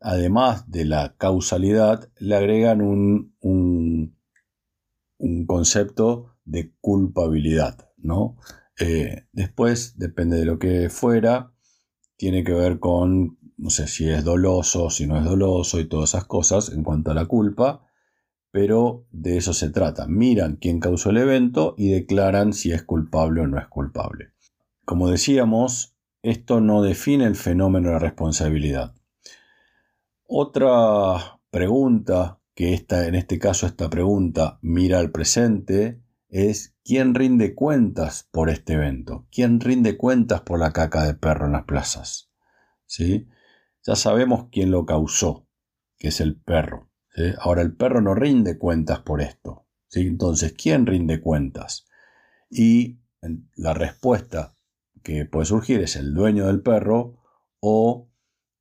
además 0.00 0.70
de 0.70 0.86
la 0.86 1.16
causalidad, 1.16 2.08
le 2.18 2.34
agregan 2.34 2.80
un, 2.80 3.34
concepto 5.46 6.36
de 6.44 6.72
culpabilidad, 6.80 7.90
¿no? 7.96 8.36
Eh, 8.78 9.26
después, 9.32 9.98
depende 9.98 10.38
de 10.38 10.44
lo 10.44 10.58
que 10.58 10.90
fuera, 10.90 11.52
tiene 12.16 12.44
que 12.44 12.52
ver 12.52 12.78
con, 12.78 13.38
no 13.56 13.70
sé, 13.70 13.86
si 13.86 14.08
es 14.08 14.24
doloso, 14.24 14.90
si 14.90 15.06
no 15.06 15.18
es 15.18 15.24
doloso 15.24 15.80
y 15.80 15.88
todas 15.88 16.10
esas 16.10 16.24
cosas 16.24 16.70
en 16.70 16.82
cuanto 16.82 17.10
a 17.10 17.14
la 17.14 17.26
culpa, 17.26 17.86
pero 18.50 19.06
de 19.10 19.36
eso 19.36 19.52
se 19.52 19.70
trata. 19.70 20.06
Miran 20.06 20.56
quién 20.60 20.78
causó 20.78 21.10
el 21.10 21.16
evento 21.16 21.74
y 21.76 21.90
declaran 21.90 22.52
si 22.52 22.70
es 22.70 22.84
culpable 22.84 23.40
o 23.40 23.46
no 23.46 23.58
es 23.58 23.66
culpable. 23.66 24.32
Como 24.84 25.10
decíamos, 25.10 25.96
esto 26.22 26.60
no 26.60 26.82
define 26.82 27.24
el 27.24 27.36
fenómeno 27.36 27.90
de 27.90 27.98
responsabilidad. 27.98 28.94
Otra 30.26 31.40
pregunta 31.50 32.40
que 32.54 32.72
esta, 32.74 33.06
en 33.06 33.14
este 33.14 33.38
caso 33.38 33.66
esta 33.66 33.90
pregunta 33.90 34.58
mira 34.62 34.98
al 34.98 35.10
presente 35.10 36.02
es 36.28 36.76
quién 36.84 37.14
rinde 37.14 37.54
cuentas 37.54 38.28
por 38.30 38.50
este 38.50 38.74
evento, 38.74 39.26
quién 39.30 39.60
rinde 39.60 39.96
cuentas 39.96 40.40
por 40.42 40.58
la 40.58 40.72
caca 40.72 41.04
de 41.04 41.14
perro 41.14 41.46
en 41.46 41.52
las 41.52 41.64
plazas. 41.64 42.30
¿Sí? 42.86 43.28
Ya 43.84 43.96
sabemos 43.96 44.48
quién 44.50 44.70
lo 44.70 44.86
causó, 44.86 45.46
que 45.96 46.08
es 46.08 46.20
el 46.20 46.40
perro. 46.40 46.90
Ahora 47.38 47.62
el 47.62 47.76
perro 47.76 48.00
no 48.00 48.14
rinde 48.14 48.58
cuentas 48.58 49.00
por 49.00 49.20
esto. 49.20 49.66
¿sí? 49.88 50.00
Entonces, 50.00 50.54
¿quién 50.54 50.86
rinde 50.86 51.20
cuentas? 51.20 51.86
Y 52.50 52.98
la 53.56 53.74
respuesta 53.74 54.56
que 55.02 55.24
puede 55.24 55.46
surgir 55.46 55.80
es 55.80 55.96
el 55.96 56.14
dueño 56.14 56.46
del 56.46 56.62
perro 56.62 57.18
o 57.60 58.10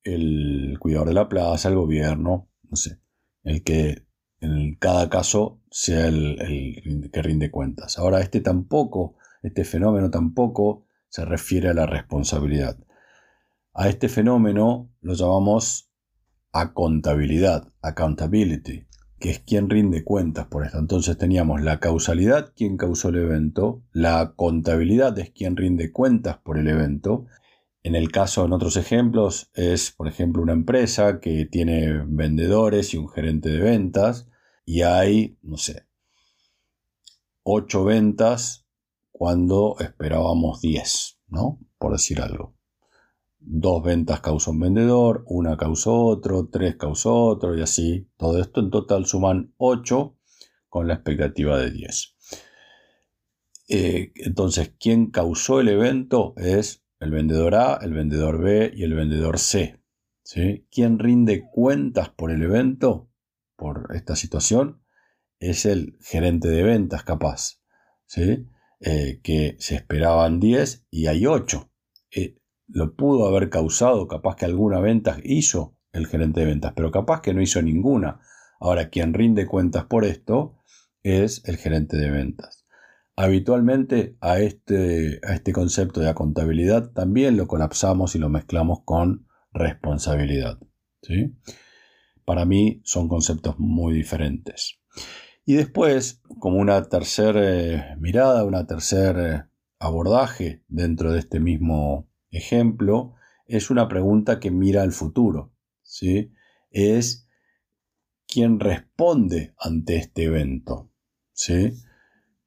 el 0.04 0.78
cuidador 0.80 1.08
de 1.08 1.14
la 1.14 1.30
plaza, 1.30 1.70
el 1.70 1.76
gobierno, 1.76 2.50
no 2.70 2.76
sé, 2.76 3.00
el 3.44 3.64
que 3.64 4.06
en 4.40 4.76
cada 4.76 5.10
caso 5.10 5.62
sea 5.72 6.08
el, 6.08 7.10
que 7.12 7.22
rinde 7.22 7.50
cuentas. 7.50 7.98
Ahora, 7.98 8.20
este 8.20 8.42
tampoco, 8.42 9.16
este 9.42 9.64
fenómeno 9.64 10.10
tampoco 10.10 10.86
se 11.10 11.26
refiere 11.26 11.70
a 11.70 11.74
la 11.74 11.86
responsabilidad. 11.86 12.78
A 13.74 13.88
este 13.88 14.10
fenómeno 14.10 14.92
lo 15.02 15.14
llamamos 15.14 15.92
a 16.52 16.74
contabilidad, 16.74 17.70
accountability, 17.82 18.86
que 19.20 19.32
es 19.32 19.40
quien 19.40 19.70
rinde 19.70 20.04
cuentas 20.04 20.48
por 20.48 20.66
esto. 20.66 20.78
Entonces 20.78 21.18
teníamos 21.18 21.62
la 21.62 21.80
causalidad, 21.80 22.54
quien 22.56 22.78
causó 22.78 23.10
el 23.10 23.16
evento, 23.16 23.82
la 23.92 24.34
contabilidad 24.36 25.18
es 25.18 25.32
quien 25.32 25.56
rinde 25.56 25.92
cuentas 25.92 26.38
por 26.38 26.58
el 26.58 26.68
evento. 26.68 27.26
En 27.84 27.96
el 27.96 28.12
caso, 28.12 28.46
en 28.46 28.54
otros 28.54 28.78
ejemplos, 28.78 29.52
es, 29.54 29.92
por 29.92 30.08
ejemplo, 30.08 30.42
una 30.42 30.54
empresa 30.54 31.20
que 31.20 31.46
tiene 31.46 32.04
vendedores 32.08 32.94
y 32.94 32.98
un 32.98 33.10
gerente 33.10 33.50
de 33.50 33.60
ventas 33.60 34.28
y 34.66 34.82
hay, 34.82 35.38
no 35.42 35.58
sé, 35.58 35.86
ocho 37.44 37.84
ventas 37.84 38.66
cuando 39.12 39.76
esperábamos 39.80 40.62
10, 40.62 41.20
¿no? 41.28 41.60
Por 41.78 41.92
decir 41.92 42.22
algo 42.22 42.56
dos 43.46 43.84
ventas 43.84 44.22
causó 44.22 44.52
un 44.52 44.60
vendedor, 44.60 45.24
una 45.28 45.58
causó 45.58 46.06
otro, 46.06 46.48
tres 46.52 46.76
causó 46.78 47.14
otro 47.26 47.58
y 47.58 47.62
así. 47.62 48.08
Todo 48.18 48.40
esto 48.40 48.62
en 48.62 48.70
total 48.70 49.06
suman 49.06 49.54
8 49.58 50.16
con 50.70 50.88
la 50.88 50.96
expectativa 50.96 51.58
de 51.58 51.72
10. 51.72 52.16
Eh, 53.70 54.12
entonces, 54.16 54.74
¿quién 54.80 55.12
causó 55.12 55.60
el 55.60 55.70
evento? 55.70 56.34
Es 56.38 56.83
el 57.04 57.12
vendedor 57.12 57.56
A, 57.56 57.76
el 57.82 57.94
vendedor 57.94 58.42
B 58.42 58.72
y 58.76 58.84
el 58.84 58.96
vendedor 58.96 59.40
C. 59.40 59.80
¿sí? 60.24 60.68
¿Quién 60.72 61.00
rinde 61.00 61.44
cuentas 61.52 62.10
por 62.10 62.32
el 62.32 62.42
evento? 62.44 63.10
Por 63.56 63.90
esta 63.94 64.16
situación. 64.16 64.82
Es 65.40 65.66
el 65.66 65.98
gerente 66.02 66.48
de 66.48 66.64
ventas 66.64 67.04
capaz. 67.04 67.62
¿sí? 68.06 68.48
Eh, 68.80 69.20
que 69.24 69.56
se 69.60 69.76
esperaban 69.76 70.40
10 70.40 70.88
y 70.90 71.08
hay 71.08 71.26
8 71.26 71.70
lo 72.68 72.96
pudo 72.96 73.28
haber 73.28 73.50
causado, 73.50 74.08
capaz 74.08 74.36
que 74.36 74.46
alguna 74.46 74.80
venta 74.80 75.18
hizo 75.24 75.78
el 75.92 76.08
gerente 76.08 76.42
de 76.42 76.48
ventas, 76.48 76.74
pero 76.76 76.92
capaz 76.92 77.22
que 77.22 77.34
no 77.34 77.42
hizo 77.42 77.62
ninguna. 77.62 78.20
Ahora, 78.60 78.90
quien 78.90 79.14
rinde 79.14 79.46
cuentas 79.46 79.86
por 79.86 80.06
esto 80.06 80.58
es 81.04 81.44
el 81.46 81.58
gerente 81.58 81.98
de 81.98 82.10
ventas. 82.10 82.63
Habitualmente 83.16 84.18
a 84.22 84.40
este, 84.40 85.20
a 85.24 85.36
este 85.36 85.54
concepto 85.54 86.02
de 86.02 86.14
contabilidad 86.16 86.92
también 86.92 87.38
lo 87.38 87.48
colapsamos 87.48 88.16
y 88.16 88.20
lo 88.20 88.30
mezclamos 88.30 88.80
con 88.86 89.28
responsabilidad. 89.54 90.60
¿sí? 91.04 91.36
Para 92.26 92.46
mí 92.46 92.82
son 92.84 93.08
conceptos 93.08 93.60
muy 93.60 93.94
diferentes. 93.94 94.80
Y 95.46 95.54
después, 95.56 96.22
como 96.40 96.58
una 96.58 96.82
tercera 96.86 97.42
eh, 97.44 97.96
mirada, 98.00 98.46
una 98.46 98.66
tercer 98.66 99.18
eh, 99.20 99.44
abordaje 99.78 100.64
dentro 100.68 101.12
de 101.12 101.20
este 101.20 101.40
mismo 101.40 102.10
ejemplo, 102.32 103.14
es 103.46 103.70
una 103.70 103.88
pregunta 103.88 104.40
que 104.40 104.50
mira 104.50 104.82
al 104.82 104.94
futuro. 104.94 105.54
¿sí? 105.84 106.32
Es 106.72 107.28
quién 108.26 108.60
responde 108.60 109.54
ante 109.60 109.98
este 109.98 110.24
evento. 110.24 110.90
¿sí? 111.34 111.74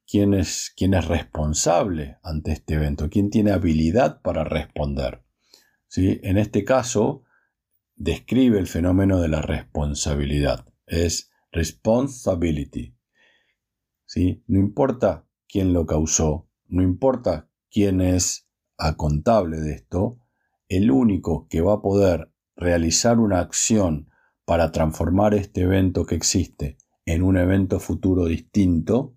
¿Quién, 0.09 0.33
es, 0.33 0.71
¿Quién 0.75 0.93
es 0.93 1.05
responsable 1.05 2.17
ante 2.23 2.53
este 2.53 2.75
evento? 2.75 3.09
¿Quién 3.09 3.29
tiene 3.29 3.51
habilidad 3.51 4.21
para 4.21 4.45
responder? 4.45 5.21
¿sí? 5.87 6.21
En 6.23 6.37
este 6.37 6.63
caso, 6.63 7.23
describe 7.95 8.57
el 8.57 8.67
fenómeno 8.67 9.19
de 9.19 9.27
la 9.27 9.41
responsabilidad. 9.41 10.65
Es 10.85 11.29
responsibility. 11.51 12.95
¿sí? 14.05 14.43
No 14.47 14.59
importa 14.59 15.27
quién 15.47 15.73
lo 15.73 15.85
causó, 15.85 16.49
no 16.67 16.81
importa 16.83 17.49
quién 17.69 17.99
es 17.99 18.47
a 18.77 18.95
contable 18.95 19.57
de 19.57 19.73
esto, 19.73 20.19
el 20.69 20.89
único 20.91 21.47
que 21.49 21.61
va 21.61 21.73
a 21.73 21.81
poder 21.81 22.31
realizar 22.55 23.19
una 23.19 23.39
acción 23.39 24.09
para 24.45 24.71
transformar 24.71 25.33
este 25.33 25.61
evento 25.61 26.05
que 26.05 26.15
existe 26.15 26.77
en 27.05 27.23
un 27.23 27.37
evento 27.37 27.79
futuro 27.79 28.25
distinto, 28.25 29.16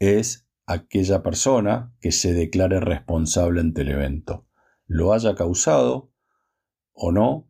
es 0.00 0.48
aquella 0.66 1.22
persona 1.22 1.94
que 2.00 2.10
se 2.10 2.32
declare 2.32 2.80
responsable 2.80 3.60
ante 3.60 3.82
el 3.82 3.88
evento. 3.88 4.46
Lo 4.86 5.12
haya 5.12 5.36
causado 5.36 6.12
o 6.92 7.12
no, 7.12 7.48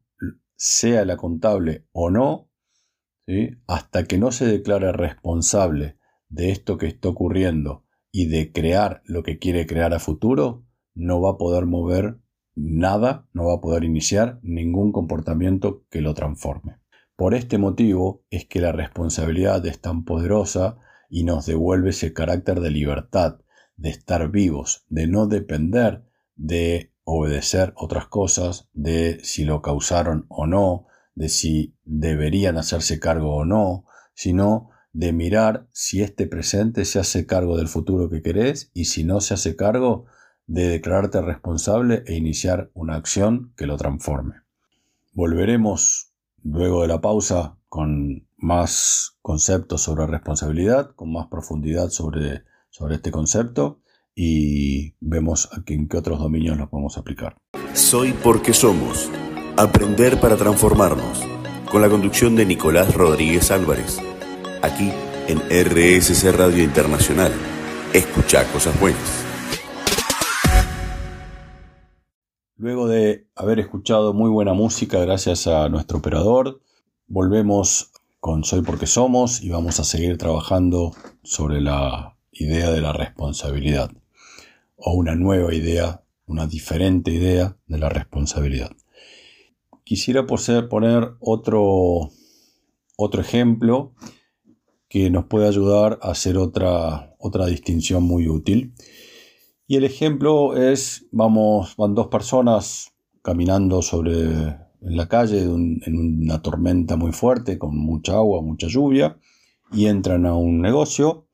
sea 0.56 1.04
la 1.06 1.16
contable 1.16 1.86
o 1.92 2.10
no, 2.10 2.50
hasta 3.66 4.04
que 4.04 4.18
no 4.18 4.32
se 4.32 4.46
declare 4.46 4.92
responsable 4.92 5.96
de 6.28 6.50
esto 6.50 6.76
que 6.76 6.86
está 6.86 7.08
ocurriendo 7.08 7.86
y 8.10 8.26
de 8.26 8.52
crear 8.52 9.02
lo 9.04 9.22
que 9.22 9.38
quiere 9.38 9.66
crear 9.66 9.94
a 9.94 10.00
futuro, 10.00 10.66
no 10.94 11.20
va 11.20 11.30
a 11.30 11.38
poder 11.38 11.66
mover 11.66 12.18
nada, 12.56 13.28
no 13.32 13.46
va 13.46 13.54
a 13.54 13.60
poder 13.60 13.84
iniciar 13.84 14.40
ningún 14.42 14.90
comportamiento 14.90 15.84
que 15.90 16.00
lo 16.00 16.14
transforme. 16.14 16.78
Por 17.14 17.34
este 17.34 17.58
motivo 17.58 18.24
es 18.30 18.46
que 18.46 18.60
la 18.60 18.72
responsabilidad 18.72 19.64
es 19.66 19.80
tan 19.80 20.04
poderosa 20.04 20.78
y 21.10 21.24
nos 21.24 21.44
devuelve 21.44 21.90
ese 21.90 22.14
carácter 22.14 22.60
de 22.60 22.70
libertad, 22.70 23.40
de 23.76 23.90
estar 23.90 24.30
vivos, 24.30 24.86
de 24.88 25.06
no 25.06 25.26
depender 25.26 26.04
de 26.36 26.92
obedecer 27.04 27.74
otras 27.76 28.06
cosas, 28.06 28.68
de 28.72 29.18
si 29.22 29.44
lo 29.44 29.60
causaron 29.60 30.24
o 30.28 30.46
no, 30.46 30.86
de 31.14 31.28
si 31.28 31.74
deberían 31.84 32.56
hacerse 32.56 32.98
cargo 32.98 33.34
o 33.34 33.44
no, 33.44 33.84
sino 34.14 34.70
de 34.92 35.12
mirar 35.12 35.66
si 35.72 36.02
este 36.02 36.26
presente 36.26 36.84
se 36.84 36.98
hace 36.98 37.26
cargo 37.26 37.56
del 37.56 37.68
futuro 37.68 38.08
que 38.08 38.22
querés 38.22 38.70
y 38.72 38.86
si 38.86 39.04
no 39.04 39.20
se 39.20 39.34
hace 39.34 39.56
cargo, 39.56 40.06
de 40.46 40.68
declararte 40.68 41.20
responsable 41.20 42.02
e 42.06 42.14
iniciar 42.14 42.70
una 42.74 42.96
acción 42.96 43.52
que 43.56 43.66
lo 43.66 43.76
transforme. 43.76 44.36
Volveremos 45.12 46.12
luego 46.42 46.82
de 46.82 46.88
la 46.88 47.00
pausa 47.00 47.56
con 47.68 48.26
más 48.40 49.18
conceptos 49.22 49.82
sobre 49.82 50.06
responsabilidad, 50.06 50.94
con 50.94 51.12
más 51.12 51.28
profundidad 51.28 51.90
sobre, 51.90 52.44
sobre 52.70 52.96
este 52.96 53.10
concepto 53.10 53.80
y 54.14 54.94
vemos 55.00 55.48
en 55.66 55.88
qué 55.88 55.96
otros 55.96 56.18
dominios 56.18 56.58
lo 56.58 56.68
podemos 56.68 56.98
aplicar. 56.98 57.36
Soy 57.74 58.12
porque 58.12 58.52
somos. 58.52 59.10
Aprender 59.56 60.20
para 60.20 60.36
transformarnos. 60.36 61.22
Con 61.70 61.82
la 61.82 61.88
conducción 61.88 62.34
de 62.34 62.46
Nicolás 62.46 62.94
Rodríguez 62.94 63.50
Álvarez. 63.50 63.98
Aquí 64.62 64.90
en 65.28 65.38
RSC 65.38 66.32
Radio 66.32 66.64
Internacional. 66.64 67.32
Escucha 67.92 68.44
cosas 68.52 68.78
buenas. 68.80 69.24
Luego 72.56 72.88
de 72.88 73.26
haber 73.34 73.58
escuchado 73.58 74.12
muy 74.12 74.28
buena 74.28 74.52
música 74.52 74.98
gracias 74.98 75.46
a 75.46 75.70
nuestro 75.70 75.98
operador, 75.98 76.60
volvemos 77.06 77.89
con 78.20 78.44
Soy 78.44 78.60
porque 78.60 78.86
somos 78.86 79.42
y 79.42 79.48
vamos 79.48 79.80
a 79.80 79.84
seguir 79.84 80.18
trabajando 80.18 80.92
sobre 81.22 81.62
la 81.62 82.18
idea 82.30 82.70
de 82.70 82.82
la 82.82 82.92
responsabilidad 82.92 83.90
o 84.76 84.92
una 84.92 85.14
nueva 85.14 85.54
idea, 85.54 86.04
una 86.26 86.46
diferente 86.46 87.10
idea 87.10 87.56
de 87.66 87.78
la 87.78 87.88
responsabilidad. 87.88 88.70
Quisiera 89.84 90.26
poner 90.26 91.14
otro, 91.20 92.10
otro 92.96 93.20
ejemplo 93.22 93.94
que 94.88 95.08
nos 95.08 95.24
puede 95.24 95.48
ayudar 95.48 95.98
a 96.02 96.10
hacer 96.10 96.36
otra, 96.36 97.14
otra 97.18 97.46
distinción 97.46 98.02
muy 98.02 98.28
útil. 98.28 98.74
Y 99.66 99.76
el 99.76 99.84
ejemplo 99.84 100.56
es, 100.56 101.06
vamos, 101.10 101.74
van 101.76 101.94
dos 101.94 102.08
personas 102.08 102.92
caminando 103.22 103.82
sobre 103.82 104.58
en 104.82 104.96
la 104.96 105.08
calle 105.08 105.42
en 105.42 105.96
una 105.96 106.42
tormenta 106.42 106.96
muy 106.96 107.12
fuerte, 107.12 107.58
con 107.58 107.76
mucha 107.76 108.14
agua, 108.14 108.42
mucha 108.42 108.66
lluvia, 108.68 109.18
y 109.72 109.86
entran 109.86 110.26
a 110.26 110.34
un 110.34 110.60
negocio 110.60 111.26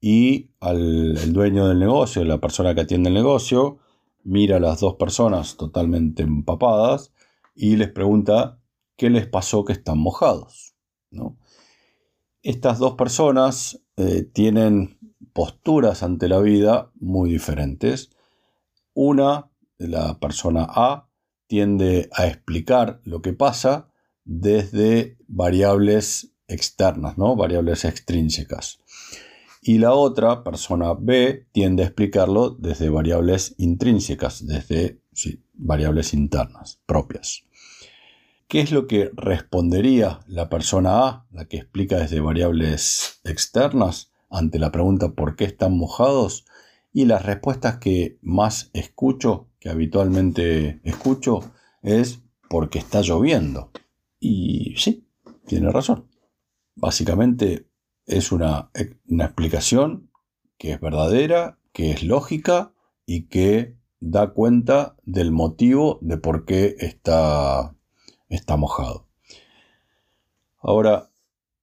y 0.00 0.50
al, 0.60 1.16
el 1.16 1.32
dueño 1.32 1.68
del 1.68 1.78
negocio, 1.78 2.24
la 2.24 2.40
persona 2.40 2.74
que 2.74 2.82
atiende 2.82 3.08
el 3.08 3.14
negocio, 3.14 3.78
mira 4.24 4.56
a 4.56 4.60
las 4.60 4.80
dos 4.80 4.94
personas 4.94 5.56
totalmente 5.56 6.22
empapadas 6.22 7.12
y 7.54 7.76
les 7.76 7.90
pregunta 7.90 8.58
qué 8.96 9.10
les 9.10 9.26
pasó 9.26 9.64
que 9.64 9.72
están 9.72 9.98
mojados. 9.98 10.74
Estas 12.42 12.78
dos 12.78 12.94
personas 12.94 13.82
eh, 13.96 14.22
tienen 14.22 14.98
posturas 15.32 16.02
ante 16.02 16.28
la 16.28 16.40
vida 16.40 16.90
muy 16.98 17.30
diferentes. 17.30 18.10
Una, 18.94 19.50
la 19.78 20.18
persona 20.18 20.66
A, 20.68 21.09
tiende 21.50 22.08
a 22.12 22.28
explicar 22.28 23.00
lo 23.02 23.22
que 23.22 23.32
pasa 23.32 23.88
desde 24.24 25.18
variables 25.26 26.32
externas, 26.46 27.18
¿no? 27.18 27.34
variables 27.34 27.84
extrínsecas. 27.84 28.78
Y 29.60 29.78
la 29.78 29.92
otra, 29.92 30.44
persona 30.44 30.94
B, 30.94 31.48
tiende 31.50 31.82
a 31.82 31.86
explicarlo 31.86 32.50
desde 32.50 32.88
variables 32.88 33.56
intrínsecas, 33.58 34.46
desde 34.46 35.00
variables 35.54 36.14
internas, 36.14 36.80
propias. 36.86 37.42
¿Qué 38.46 38.60
es 38.60 38.70
lo 38.70 38.86
que 38.86 39.10
respondería 39.12 40.20
la 40.28 40.48
persona 40.48 41.08
A, 41.08 41.26
la 41.32 41.46
que 41.46 41.56
explica 41.56 41.98
desde 41.98 42.20
variables 42.20 43.20
externas, 43.24 44.12
ante 44.30 44.60
la 44.60 44.70
pregunta 44.70 45.14
¿por 45.14 45.34
qué 45.34 45.46
están 45.46 45.76
mojados? 45.76 46.46
Y 46.92 47.06
las 47.06 47.26
respuestas 47.26 47.78
que 47.78 48.18
más 48.22 48.70
escucho, 48.72 49.49
que 49.60 49.68
habitualmente 49.68 50.80
escucho, 50.82 51.52
es 51.82 52.20
porque 52.48 52.80
está 52.80 53.02
lloviendo. 53.02 53.70
Y 54.18 54.74
sí, 54.76 55.06
tiene 55.46 55.70
razón. 55.70 56.08
Básicamente 56.74 57.68
es 58.06 58.32
una, 58.32 58.70
una 59.08 59.24
explicación 59.26 60.10
que 60.58 60.72
es 60.72 60.80
verdadera, 60.80 61.58
que 61.72 61.92
es 61.92 62.02
lógica 62.02 62.72
y 63.06 63.28
que 63.28 63.76
da 64.00 64.32
cuenta 64.32 64.96
del 65.04 65.30
motivo 65.30 65.98
de 66.00 66.16
por 66.16 66.44
qué 66.44 66.74
está, 66.78 67.76
está 68.28 68.56
mojado. 68.56 69.06
Ahora, 70.58 71.10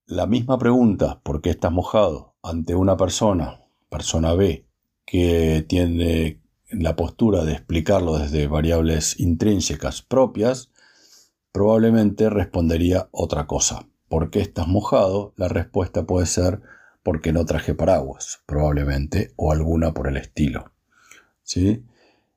la 0.06 0.26
misma 0.26 0.58
pregunta, 0.58 1.20
¿por 1.22 1.42
qué 1.42 1.50
estás 1.50 1.72
mojado? 1.72 2.28
ante 2.42 2.74
una 2.74 2.96
persona, 2.96 3.64
persona 3.88 4.34
B, 4.34 4.66
que 5.04 5.64
tiene 5.68 6.40
la 6.70 6.96
postura 6.96 7.44
de 7.44 7.52
explicarlo 7.52 8.18
desde 8.18 8.46
variables 8.46 9.18
intrínsecas 9.18 10.02
propias, 10.02 10.70
probablemente 11.52 12.30
respondería 12.30 13.08
otra 13.10 13.46
cosa. 13.46 13.88
¿Por 14.08 14.30
qué 14.30 14.40
estás 14.40 14.68
mojado? 14.68 15.32
La 15.36 15.48
respuesta 15.48 16.06
puede 16.06 16.26
ser 16.26 16.60
porque 17.02 17.32
no 17.32 17.44
traje 17.44 17.74
paraguas, 17.74 18.42
probablemente, 18.46 19.32
o 19.36 19.52
alguna 19.52 19.92
por 19.94 20.08
el 20.08 20.16
estilo. 20.16 20.72
¿Sí? 21.42 21.84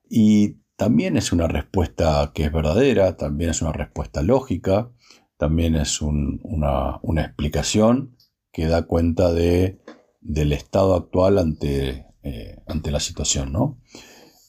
Y 0.09 0.57
también 0.75 1.17
es 1.17 1.31
una 1.31 1.47
respuesta 1.47 2.31
que 2.33 2.45
es 2.45 2.51
verdadera, 2.51 3.17
también 3.17 3.49
es 3.49 3.61
una 3.61 3.73
respuesta 3.73 4.21
lógica, 4.21 4.89
también 5.37 5.75
es 5.75 6.01
una, 6.01 6.99
una 7.01 7.21
explicación 7.21 8.15
que 8.51 8.67
da 8.67 8.83
cuenta 8.83 9.33
de 9.33 9.79
del 10.21 10.53
estado 10.53 10.95
actual 10.95 11.39
ante, 11.39 12.05
eh, 12.23 12.57
ante 12.67 12.91
la 12.91 12.99
situación, 12.99 13.51
¿no? 13.51 13.79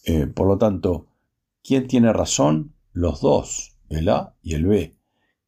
Eh, 0.05 0.27
por 0.27 0.47
lo 0.49 0.59
tanto, 0.59 1.07
¿quién 1.63 1.87
tiene 1.87 2.13
razón? 2.13 2.75
Los 2.93 3.21
dos, 3.21 3.77
el 3.89 4.09
A 4.09 4.35
y 4.43 4.55
el 4.55 4.67
B. 4.67 4.97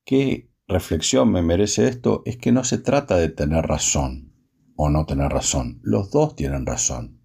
¿Qué 0.04 0.50
reflexión 0.68 1.30
me 1.30 1.42
merece 1.42 1.88
esto? 1.88 2.22
Es 2.24 2.36
que 2.36 2.52
no 2.52 2.64
se 2.64 2.78
trata 2.78 3.16
de 3.16 3.28
tener 3.28 3.66
razón 3.66 4.32
o 4.76 4.90
no 4.90 5.06
tener 5.06 5.30
razón. 5.30 5.80
Los 5.82 6.10
dos 6.10 6.36
tienen 6.36 6.66
razón. 6.66 7.20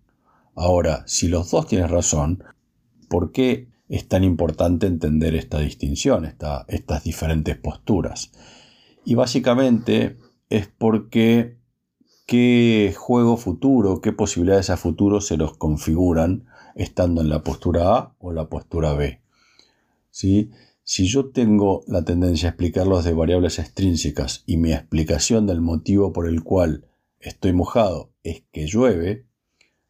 Ahora, 0.56 1.04
si 1.08 1.28
los 1.28 1.52
dos 1.52 1.68
tienen 1.68 1.89
razón, 1.89 2.44
¿por 3.10 3.32
qué 3.32 3.70
es 3.88 4.08
tan 4.08 4.24
importante 4.24 4.88
entender 4.88 5.36
esta 5.36 5.60
distinción, 5.60 6.26
estas 6.26 7.04
diferentes 7.04 7.58
posturas? 7.58 8.32
Y 9.06 9.15
básicamente 9.15 10.18
es 10.50 10.68
porque 10.68 11.58
qué 12.28 12.94
juego 12.96 13.38
futuro, 13.38 14.02
qué 14.02 14.12
posibilidades 14.12 14.70
a 14.70 14.78
futuro 14.78 15.22
se 15.22 15.38
los 15.38 15.58
configuran 15.58 16.46
estando 16.75 17.21
en 17.21 17.29
la 17.29 17.43
postura 17.43 17.95
A 17.95 18.15
o 18.19 18.32
la 18.32 18.49
postura 18.49 18.93
B. 18.93 19.21
¿Sí? 20.10 20.51
Si 20.84 21.08
yo 21.08 21.29
tengo 21.29 21.84
la 21.88 22.03
tendencia 22.03 22.49
a 22.49 22.51
explicarlos 22.51 23.03
de 23.03 23.13
variables 23.13 23.60
extrínsecas 23.60 24.43
y 24.45 24.58
mi 24.58 24.73
explicación 24.73 25.45
del 25.45 25.62
motivo 25.62 26.13
por 26.13 26.27
el 26.27 26.43
cual 26.43 26.86
estoy 27.19 27.53
mojado 27.53 28.12
es 28.23 28.43
que 28.51 28.65
llueve, 28.65 29.27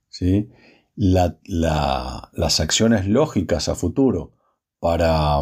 ¿sí? 0.10 0.50
las 0.96 2.60
acciones 2.60 3.08
lógicas 3.08 3.70
a 3.70 3.76
futuro 3.76 4.34
para, 4.80 5.40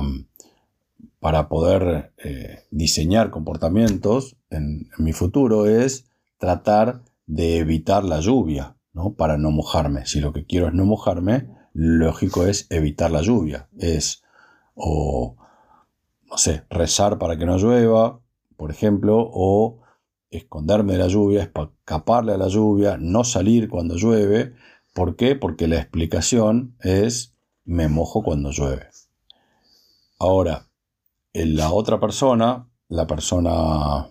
para 1.20 1.50
poder 1.50 2.14
eh, 2.24 2.60
diseñar 2.70 3.32
comportamientos 3.32 4.38
en, 4.52 4.90
en 4.96 5.04
mi 5.04 5.14
futuro 5.14 5.66
es 5.66 6.06
tratar 6.38 7.02
de 7.26 7.58
evitar 7.58 8.04
la 8.04 8.20
lluvia, 8.20 8.77
¿no? 8.98 9.14
Para 9.14 9.38
no 9.38 9.52
mojarme. 9.52 10.06
Si 10.08 10.20
lo 10.20 10.34
que 10.34 10.46
quiero 10.46 10.68
es 10.68 10.74
no 10.74 10.84
mojarme, 10.84 11.48
lógico 11.74 12.46
es 12.46 12.66
evitar 12.72 13.12
la 13.12 13.22
lluvia. 13.22 13.70
Es 13.78 14.24
o 14.74 15.36
no 16.30 16.38
sé, 16.38 16.64
rezar 16.70 17.20
para 17.20 17.38
que 17.38 17.46
no 17.46 17.58
llueva, 17.58 18.20
por 18.58 18.72
ejemplo, 18.72 19.18
o 19.20 19.82
esconderme 20.30 20.94
de 20.94 21.00
la 21.00 21.08
lluvia, 21.08 21.44
escaparle 21.44 22.34
a 22.34 22.38
la 22.38 22.48
lluvia, 22.48 22.98
no 23.00 23.24
salir 23.24 23.70
cuando 23.70 23.96
llueve. 23.96 24.54
¿Por 24.94 25.16
qué? 25.16 25.36
Porque 25.36 25.68
la 25.68 25.78
explicación 25.78 26.76
es 26.82 27.36
me 27.66 27.88
mojo 27.88 28.24
cuando 28.24 28.52
llueve. 28.52 28.88
Ahora, 30.20 30.68
en 31.34 31.56
la 31.56 31.72
otra 31.72 32.00
persona, 32.00 32.68
la 32.90 33.06
persona 33.06 34.10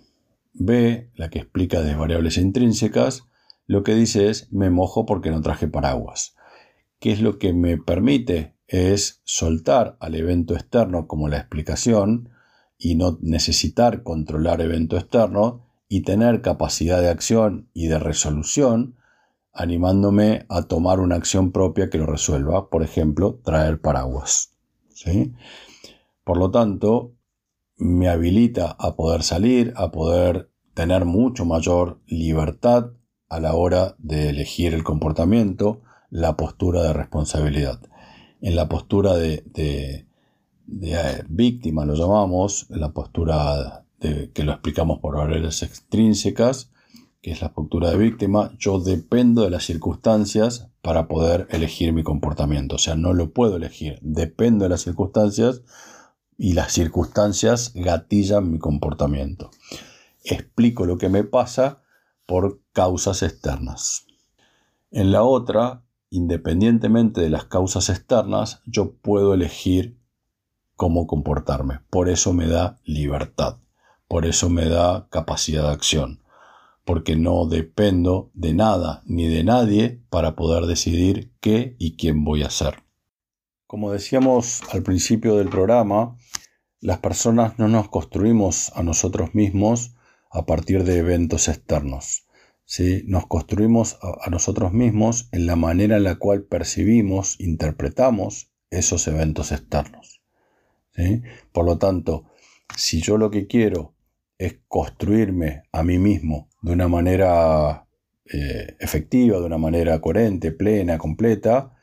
B, 0.52 1.10
la 1.16 1.28
que 1.28 1.40
explica 1.40 1.82
de 1.82 1.96
variables 1.96 2.38
intrínsecas, 2.38 3.24
lo 3.66 3.82
que 3.82 3.94
dice 3.94 4.28
es 4.30 4.52
me 4.52 4.70
mojo 4.70 5.06
porque 5.06 5.30
no 5.30 5.40
traje 5.40 5.68
paraguas. 5.68 6.34
¿Qué 7.00 7.12
es 7.12 7.20
lo 7.20 7.38
que 7.38 7.52
me 7.52 7.76
permite? 7.76 8.54
Es 8.68 9.20
soltar 9.24 9.96
al 10.00 10.14
evento 10.14 10.54
externo 10.54 11.06
como 11.06 11.28
la 11.28 11.38
explicación 11.38 12.30
y 12.78 12.94
no 12.94 13.18
necesitar 13.20 14.02
controlar 14.02 14.60
evento 14.60 14.96
externo 14.96 15.66
y 15.88 16.02
tener 16.02 16.42
capacidad 16.42 17.00
de 17.00 17.08
acción 17.08 17.68
y 17.72 17.86
de 17.86 17.98
resolución, 17.98 18.96
animándome 19.52 20.46
a 20.48 20.62
tomar 20.62 21.00
una 21.00 21.16
acción 21.16 21.52
propia 21.52 21.88
que 21.90 21.98
lo 21.98 22.06
resuelva, 22.06 22.68
por 22.68 22.82
ejemplo, 22.82 23.40
traer 23.44 23.80
paraguas. 23.80 24.52
¿sí? 24.92 25.32
Por 26.24 26.38
lo 26.38 26.50
tanto, 26.50 27.14
me 27.76 28.08
habilita 28.08 28.76
a 28.78 28.96
poder 28.96 29.22
salir, 29.22 29.72
a 29.76 29.90
poder 29.92 30.50
tener 30.74 31.04
mucho 31.04 31.44
mayor 31.44 32.00
libertad 32.06 32.90
a 33.28 33.40
la 33.40 33.54
hora 33.54 33.96
de 33.98 34.30
elegir 34.30 34.74
el 34.74 34.84
comportamiento, 34.84 35.82
la 36.10 36.36
postura 36.36 36.82
de 36.82 36.92
responsabilidad. 36.92 37.80
En 38.40 38.56
la 38.56 38.68
postura 38.68 39.14
de, 39.14 39.42
de, 39.46 40.06
eh, 40.82 41.22
víctima, 41.28 41.84
lo 41.84 41.94
llamamos, 41.94 42.66
la 42.70 42.92
postura 42.92 43.82
que 43.98 44.44
lo 44.44 44.52
explicamos 44.52 45.00
por 45.00 45.16
variables 45.16 45.62
extrínsecas, 45.62 46.70
que 47.22 47.32
es 47.32 47.40
la 47.40 47.52
postura 47.52 47.90
de 47.90 47.96
víctima, 47.96 48.52
yo 48.58 48.78
dependo 48.78 49.42
de 49.42 49.50
las 49.50 49.64
circunstancias 49.64 50.68
para 50.80 51.08
poder 51.08 51.48
elegir 51.50 51.92
mi 51.92 52.04
comportamiento. 52.04 52.76
O 52.76 52.78
sea, 52.78 52.94
no 52.94 53.14
lo 53.14 53.32
puedo 53.32 53.56
elegir, 53.56 53.98
dependo 54.02 54.64
de 54.64 54.68
las 54.68 54.82
circunstancias 54.82 55.62
y 56.38 56.52
las 56.52 56.72
circunstancias 56.72 57.72
gatillan 57.74 58.50
mi 58.50 58.58
comportamiento. 58.58 59.50
Explico 60.22 60.86
lo 60.86 60.98
que 60.98 61.08
me 61.08 61.24
pasa 61.24 61.82
por 62.26 62.60
causas 62.72 63.22
externas. 63.22 64.06
En 64.90 65.12
la 65.12 65.22
otra, 65.22 65.84
independientemente 66.10 67.20
de 67.20 67.30
las 67.30 67.44
causas 67.44 67.88
externas, 67.88 68.62
yo 68.66 68.94
puedo 68.94 69.34
elegir 69.34 69.98
cómo 70.76 71.06
comportarme. 71.06 71.80
Por 71.90 72.08
eso 72.08 72.32
me 72.32 72.46
da 72.46 72.78
libertad, 72.84 73.58
por 74.08 74.26
eso 74.26 74.50
me 74.50 74.68
da 74.68 75.08
capacidad 75.10 75.64
de 75.64 75.72
acción, 75.72 76.22
porque 76.84 77.16
no 77.16 77.46
dependo 77.46 78.30
de 78.34 78.54
nada 78.54 79.02
ni 79.06 79.26
de 79.26 79.42
nadie 79.42 80.02
para 80.10 80.36
poder 80.36 80.66
decidir 80.66 81.32
qué 81.40 81.76
y 81.78 81.96
quién 81.96 82.24
voy 82.24 82.42
a 82.42 82.50
ser. 82.50 82.82
Como 83.66 83.90
decíamos 83.90 84.62
al 84.72 84.82
principio 84.82 85.36
del 85.36 85.48
programa, 85.48 86.16
las 86.80 86.98
personas 86.98 87.58
no 87.58 87.66
nos 87.66 87.88
construimos 87.88 88.70
a 88.76 88.82
nosotros 88.82 89.34
mismos 89.34 89.95
a 90.36 90.44
partir 90.44 90.84
de 90.84 90.98
eventos 90.98 91.48
externos. 91.48 92.26
¿sí? 92.64 93.02
Nos 93.06 93.26
construimos 93.26 93.98
a, 94.02 94.28
nosotros 94.28 94.72
mismos 94.72 95.28
en 95.32 95.46
la 95.46 95.56
manera 95.56 95.96
en 95.96 96.04
la 96.04 96.16
cual 96.16 96.44
percibimos, 96.44 97.40
interpretamos 97.40 98.52
esos 98.70 99.08
eventos 99.08 99.52
externos. 99.52 100.20
Por 101.52 101.66
lo 101.66 101.76
tanto, 101.76 102.24
si 102.76 103.00
yo 103.02 103.18
lo 103.18 103.30
que 103.30 103.46
quiero 103.46 103.94
es 104.38 104.58
construirme 104.68 105.62
a 105.72 105.82
mí 105.82 105.98
mismo 105.98 106.48
de 106.62 106.72
una 106.72 106.88
manera 106.88 107.86
eh, 108.24 108.76
efectiva, 108.80 109.38
de 109.38 109.44
una 109.44 109.58
manera 109.58 110.00
coherente, 110.00 110.52
plena, 110.52 110.98
completa, 110.98 111.74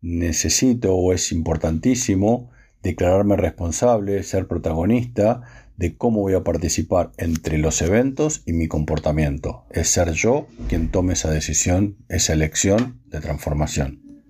necesito 0.00 0.94
o 0.94 1.12
es 1.12 1.32
importantísimo 1.32 2.50
declararme 2.82 3.36
responsable, 3.36 4.22
ser 4.22 4.46
protagonista 4.46 5.69
de 5.80 5.96
cómo 5.96 6.20
voy 6.20 6.34
a 6.34 6.44
participar 6.44 7.10
entre 7.16 7.56
los 7.56 7.80
eventos 7.80 8.42
y 8.44 8.52
mi 8.52 8.68
comportamiento. 8.68 9.64
Es 9.70 9.88
ser 9.88 10.12
yo 10.12 10.46
quien 10.68 10.90
tome 10.90 11.14
esa 11.14 11.30
decisión, 11.30 12.04
esa 12.10 12.34
elección 12.34 13.00
de 13.06 13.20
transformación. 13.20 14.26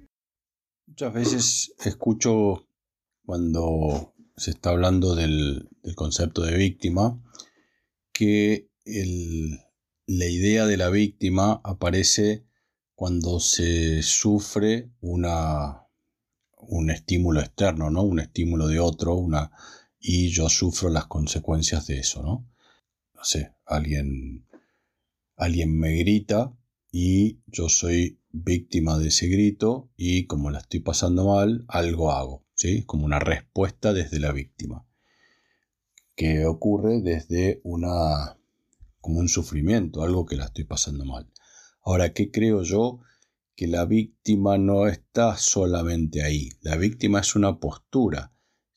Muchas 0.86 1.12
veces 1.12 1.74
escucho 1.84 2.68
cuando 3.24 4.14
se 4.36 4.52
está 4.52 4.70
hablando 4.70 5.16
del, 5.16 5.68
concepto 5.96 6.42
de 6.42 6.56
víctima 6.56 7.20
que 8.12 8.70
la 10.06 10.26
idea 10.26 10.66
de 10.66 10.76
la 10.76 10.88
víctima 10.88 11.60
aparece 11.64 12.46
cuando 12.94 13.40
se 13.40 14.02
sufre 14.02 14.92
una, 15.00 15.88
un 16.58 16.90
estímulo 16.90 17.40
externo, 17.40 17.90
¿no? 17.90 18.02
Un 18.04 18.20
estímulo 18.20 18.68
de 18.68 18.78
otro, 18.78 19.16
una, 19.16 19.50
y 20.00 20.30
yo 20.30 20.48
sufro 20.48 20.88
las 20.88 21.06
consecuencias 21.06 21.86
de 21.86 21.98
eso, 21.98 22.22
¿no? 22.22 22.48
No 23.14 23.24
sé, 23.24 23.52
alguien, 23.66 24.46
alguien 25.36 25.78
me 25.78 25.94
grita 25.96 26.56
y 26.90 27.40
yo 27.46 27.68
soy 27.68 28.18
víctima 28.32 28.98
de 28.98 29.08
ese 29.08 29.28
grito 29.28 29.90
y 29.96 30.26
como 30.26 30.50
la 30.50 30.60
estoy 30.60 30.80
pasando 30.80 31.26
mal, 31.26 31.64
algo 31.68 32.12
hago, 32.12 32.44
¿sí? 32.54 32.82
Como 32.84 33.04
una 33.04 33.18
respuesta 33.18 33.92
desde 33.92 34.18
la 34.18 34.32
víctima, 34.32 34.86
que 36.16 36.46
ocurre 36.46 37.00
desde 37.02 37.60
una, 37.62 38.38
como 39.00 39.20
un 39.20 39.28
sufrimiento, 39.28 40.02
algo 40.02 40.24
que 40.24 40.36
la 40.36 40.46
estoy 40.46 40.64
pasando 40.64 41.04
mal. 41.04 41.30
Ahora, 41.82 42.12
¿qué 42.12 42.30
creo 42.30 42.62
yo? 42.62 43.00
que 43.60 43.66
la 43.66 43.84
víctima 43.84 44.56
no 44.56 44.86
está 44.86 45.36
solamente 45.36 46.22
ahí. 46.22 46.48
La 46.62 46.78
víctima 46.78 47.20
es 47.20 47.36
una 47.36 47.60
postura. 47.60 48.32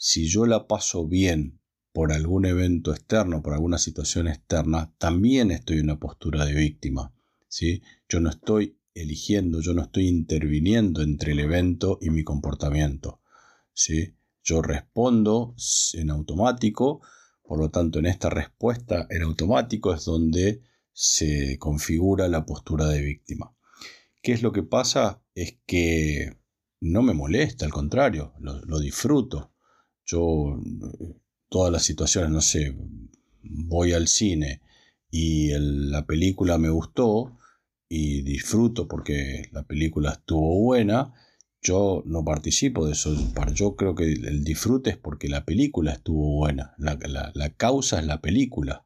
Si 0.06 0.28
yo 0.28 0.46
la 0.46 0.68
paso 0.68 1.08
bien 1.08 1.62
por 1.94 2.12
algún 2.12 2.46
evento 2.46 2.92
externo, 2.92 3.42
por 3.42 3.54
alguna 3.54 3.78
situación 3.78 4.28
externa, 4.28 4.94
también 4.98 5.50
estoy 5.50 5.78
en 5.78 5.86
una 5.86 5.98
postura 5.98 6.44
de 6.44 6.54
víctima. 6.54 7.14
¿sí? 7.48 7.82
Yo 8.10 8.20
no 8.20 8.30
estoy 8.30 8.78
eligiendo, 8.94 9.62
yo 9.62 9.74
no 9.74 9.84
estoy 9.84 10.10
interviniendo 10.10 11.04
entre 11.04 11.32
el 11.32 11.40
evento 11.40 12.00
y 12.02 12.10
mi 12.10 12.26
comportamiento. 12.26 13.22
¿sí? 13.72 14.14
Yo 14.44 14.62
respondo 14.62 15.56
en 15.94 16.10
automático, 16.10 17.00
por 17.42 17.58
lo 17.58 17.70
tanto 17.70 18.00
en 18.00 18.08
esta 18.08 18.30
respuesta 18.30 19.08
en 19.10 19.22
automático 19.22 19.94
es 19.94 20.04
donde 20.04 20.64
se 20.92 21.58
configura 21.60 22.28
la 22.28 22.46
postura 22.46 22.90
de 22.90 23.02
víctima. 23.02 23.56
¿Qué 24.22 24.34
es 24.34 24.44
lo 24.44 24.52
que 24.52 24.64
pasa? 24.64 25.24
Es 25.34 25.60
que 25.66 26.38
no 26.82 27.04
me 27.04 27.14
molesta, 27.14 27.64
al 27.64 27.72
contrario, 27.72 28.34
lo, 28.42 28.82
disfruto. 28.82 29.53
Yo, 30.06 30.60
todas 31.50 31.72
las 31.72 31.84
situaciones, 31.84 32.32
no 32.32 32.42
sé, 32.42 32.76
voy 33.42 33.94
al 33.94 34.08
cine 34.08 34.62
y 35.10 35.52
la 35.58 36.06
película 36.06 36.58
me 36.58 36.70
gustó 36.70 37.38
y 37.88 38.24
disfruto 38.24 38.88
porque 38.88 39.50
la 39.52 39.64
película 39.64 40.12
estuvo 40.12 40.60
buena, 40.60 41.14
yo 41.64 42.04
no 42.06 42.26
participo 42.26 42.86
de 42.86 42.92
eso. 42.92 43.16
Yo 43.54 43.76
creo 43.76 43.96
que 43.96 44.12
el 44.12 44.44
disfrute 44.44 44.92
es 44.92 44.98
porque 44.98 45.30
la 45.30 45.46
película 45.46 45.94
estuvo 45.94 46.36
buena. 46.36 46.76
La, 46.78 47.50
causa 47.56 48.00
es 48.00 48.06
la 48.06 48.20
película. 48.20 48.86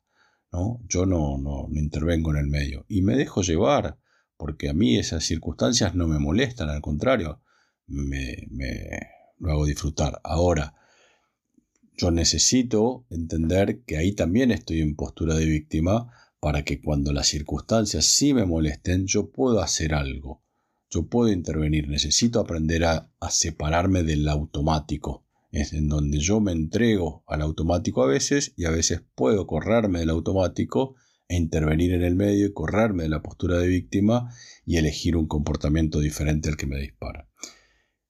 ¿no? 0.52 0.80
Yo 0.88 1.06
no, 1.06 1.38
no, 1.38 1.68
intervengo 1.72 2.32
en 2.32 2.38
el 2.38 2.48
medio. 2.48 2.86
Y 2.88 3.02
me 3.02 3.16
dejo 3.16 3.42
llevar 3.42 3.98
porque 4.38 4.70
a 4.70 4.74
mí 4.74 4.98
esas 4.98 5.24
circunstancias 5.24 5.96
no 5.96 6.08
me 6.08 6.20
molestan, 6.20 6.70
al 6.70 6.82
contrario, 6.82 7.42
me, 7.88 8.48
lo 9.40 9.52
hago 9.52 9.66
disfrutar. 9.66 10.22
Ahora, 10.24 10.76
yo 11.98 12.12
necesito 12.12 13.06
entender 13.10 13.82
que 13.84 13.98
ahí 13.98 14.14
también 14.14 14.52
estoy 14.52 14.82
en 14.82 14.96
postura 14.96 15.36
de 15.36 15.46
víctima 15.46 16.12
para 16.40 16.64
que 16.64 16.80
cuando 16.80 17.12
las 17.12 17.28
circunstancias 17.28 18.06
sí 18.06 18.34
me 18.34 18.46
molesten, 18.46 19.08
yo 19.08 19.32
puedo 19.32 19.60
hacer 19.62 19.94
algo, 19.94 20.44
yo 20.90 21.08
puedo 21.08 21.32
intervenir, 21.32 21.90
necesito 21.90 22.40
aprender 22.40 22.86
a, 22.86 23.12
a 23.20 23.32
separarme 23.32 24.04
del 24.04 24.28
automático, 24.30 25.26
es 25.52 25.74
en 25.74 25.88
donde 25.90 26.20
yo 26.20 26.40
me 26.40 26.52
entrego 26.52 27.24
al 27.28 27.42
automático 27.42 28.04
a 28.04 28.08
veces 28.08 28.54
y 28.56 28.66
a 28.66 28.70
veces 28.70 29.02
puedo 29.16 29.48
correrme 29.48 30.00
del 30.00 30.12
automático 30.12 30.96
e 31.28 31.36
intervenir 31.36 31.94
en 31.94 32.04
el 32.04 32.16
medio 32.16 32.46
y 32.46 32.54
correrme 32.54 33.04
de 33.04 33.10
la 33.10 33.22
postura 33.22 33.58
de 33.58 33.68
víctima 33.68 34.32
y 34.66 34.78
elegir 34.78 35.18
un 35.18 35.28
comportamiento 35.28 36.00
diferente 36.00 36.50
al 36.50 36.58
que 36.58 36.68
me 36.68 36.80
dispara. 36.80 37.28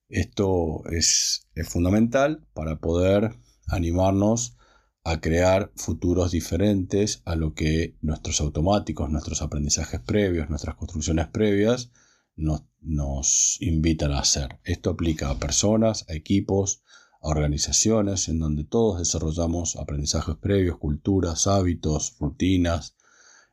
Esto 0.08 0.84
es, 0.90 1.46
fundamental 1.64 2.46
para 2.54 2.78
poder 2.78 3.34
animarnos 3.68 4.56
a 5.04 5.20
crear 5.20 5.72
futuros 5.74 6.32
diferentes 6.32 7.22
a 7.24 7.34
lo 7.34 7.54
que 7.54 7.96
nuestros 8.02 8.40
automáticos, 8.40 9.10
nuestros 9.10 9.40
aprendizajes 9.40 10.00
previos, 10.00 10.50
nuestras 10.50 10.74
construcciones 10.76 11.28
previas 11.28 11.90
nos, 12.36 13.56
invitan 13.60 14.12
a 14.12 14.20
hacer. 14.20 14.60
Esto 14.64 14.90
aplica 14.90 15.30
a 15.30 15.38
personas, 15.38 16.04
a 16.08 16.14
equipos, 16.14 16.82
a 17.22 17.28
organizaciones 17.28 18.28
en 18.28 18.38
donde 18.38 18.64
todos 18.64 18.98
desarrollamos 18.98 19.76
aprendizajes 19.76 20.36
previos, 20.36 20.78
culturas, 20.78 21.46
hábitos, 21.46 22.16
rutinas, 22.20 22.96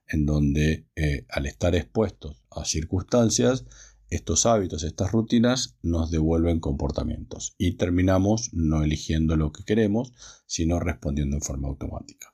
en 0.08 0.26
donde 0.26 0.88
eh, 0.96 1.26
al 1.30 1.46
estar 1.48 1.74
expuestos 1.74 2.44
a 2.52 2.66
circunstancias, 2.66 3.66
estos 4.10 4.46
hábitos, 4.46 4.84
estas 4.84 5.12
rutinas 5.12 5.78
nos 5.82 6.12
devuelven 6.12 6.60
comportamientos 6.60 7.56
y 7.58 7.74
terminamos 7.74 8.52
no 8.54 8.84
eligiendo 8.84 9.36
lo 9.36 9.52
que 9.52 9.64
queremos, 9.64 10.14
sino 10.46 10.80
respondiendo 10.80 11.38
en 11.38 11.42
forma 11.42 11.68
automática. 11.68 12.34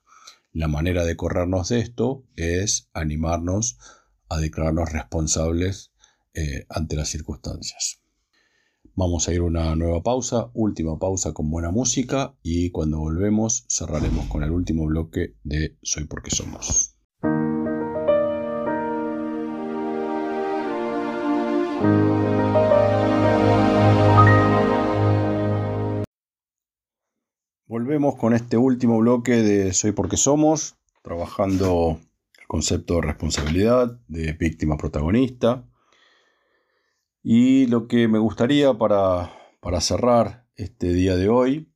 La 0.53 0.67
manera 0.67 1.05
de 1.05 1.15
corrernos 1.15 1.69
de 1.69 1.79
esto 1.79 2.25
es 2.36 2.89
animarnos 2.93 3.77
a 4.27 4.39
declararnos 4.39 4.91
responsables 4.91 5.91
eh, 6.34 6.65
ante 6.69 6.95
las 6.95 7.10
circunstancias. 7.10 8.01
Vamos 8.93 9.27
a 9.27 9.34
ir 9.34 9.39
a 9.39 9.43
una 9.43 9.75
nueva 9.75 10.03
pausa, 10.03 10.51
última 10.53 10.99
pausa 10.99 11.34
con 11.34 11.49
buena 11.49 11.71
música 11.71 12.36
y 12.43 12.71
cuando 12.71 12.99
volvemos 12.99 13.65
cerraremos 13.69 14.27
con 14.27 14.43
el 14.43 14.51
último 14.51 14.86
bloque 14.86 15.36
de 15.43 15.77
Soy 15.81 16.05
porque 16.05 16.31
somos. 16.31 16.90
Con 28.01 28.33
este 28.33 28.57
último 28.57 28.97
bloque 28.97 29.43
de 29.43 29.73
Soy 29.73 29.91
porque 29.91 30.17
somos, 30.17 30.75
trabajando 31.03 31.99
el 32.39 32.47
concepto 32.47 32.95
de 32.95 33.01
responsabilidad, 33.01 33.99
de 34.07 34.33
víctima 34.33 34.75
protagonista. 34.75 35.69
Y 37.21 37.67
lo 37.67 37.87
que 37.87 38.07
me 38.07 38.17
gustaría 38.17 38.73
para, 38.73 39.31
para 39.59 39.81
cerrar 39.81 40.47
este 40.55 40.93
día 40.93 41.15
de 41.15 41.29
hoy 41.29 41.71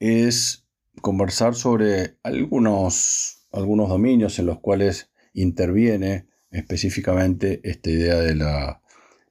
es 0.00 0.66
conversar 1.00 1.54
sobre 1.54 2.18
algunos, 2.24 3.46
algunos 3.52 3.88
dominios 3.88 4.40
en 4.40 4.46
los 4.46 4.58
cuales 4.58 5.12
interviene 5.32 6.26
específicamente 6.50 7.60
esta 7.62 7.88
idea 7.88 8.16
de 8.16 8.34
la, 8.34 8.82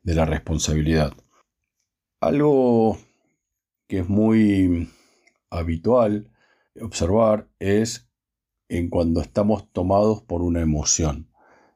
de 0.01 0.15
la 0.15 0.23
responsabilidad. 0.23 1.13
Algo 2.21 2.97
que 3.89 3.99
es 3.99 4.07
muy 4.07 4.89
habitual 5.49 6.31
observar 6.81 7.49
es 7.59 8.09
en 8.69 8.89
cuando 8.89 9.21
estamos 9.21 9.71
tomados 9.71 10.21
por 10.21 10.41
una 10.41 10.61
emoción. 10.61 11.29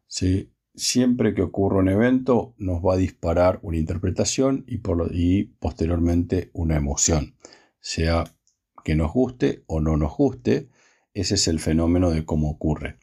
¿sí? 0.07 0.51
Siempre 0.75 1.33
que 1.33 1.41
ocurre 1.41 1.79
un 1.79 1.89
evento 1.89 2.53
nos 2.57 2.81
va 2.81 2.93
a 2.93 2.97
disparar 2.97 3.59
una 3.61 3.77
interpretación 3.77 4.63
y, 4.67 4.79
por 4.79 5.09
y 5.13 5.43
posteriormente 5.59 6.49
una 6.53 6.75
emoción, 6.77 7.35
sea 7.79 8.23
que 8.83 8.95
nos 8.95 9.13
guste 9.13 9.63
o 9.67 9.79
no 9.79 9.97
nos 9.97 10.15
guste, 10.15 10.69
ese 11.13 11.35
es 11.35 11.47
el 11.47 11.59
fenómeno 11.59 12.09
de 12.11 12.25
cómo 12.25 12.49
ocurre. 12.49 12.97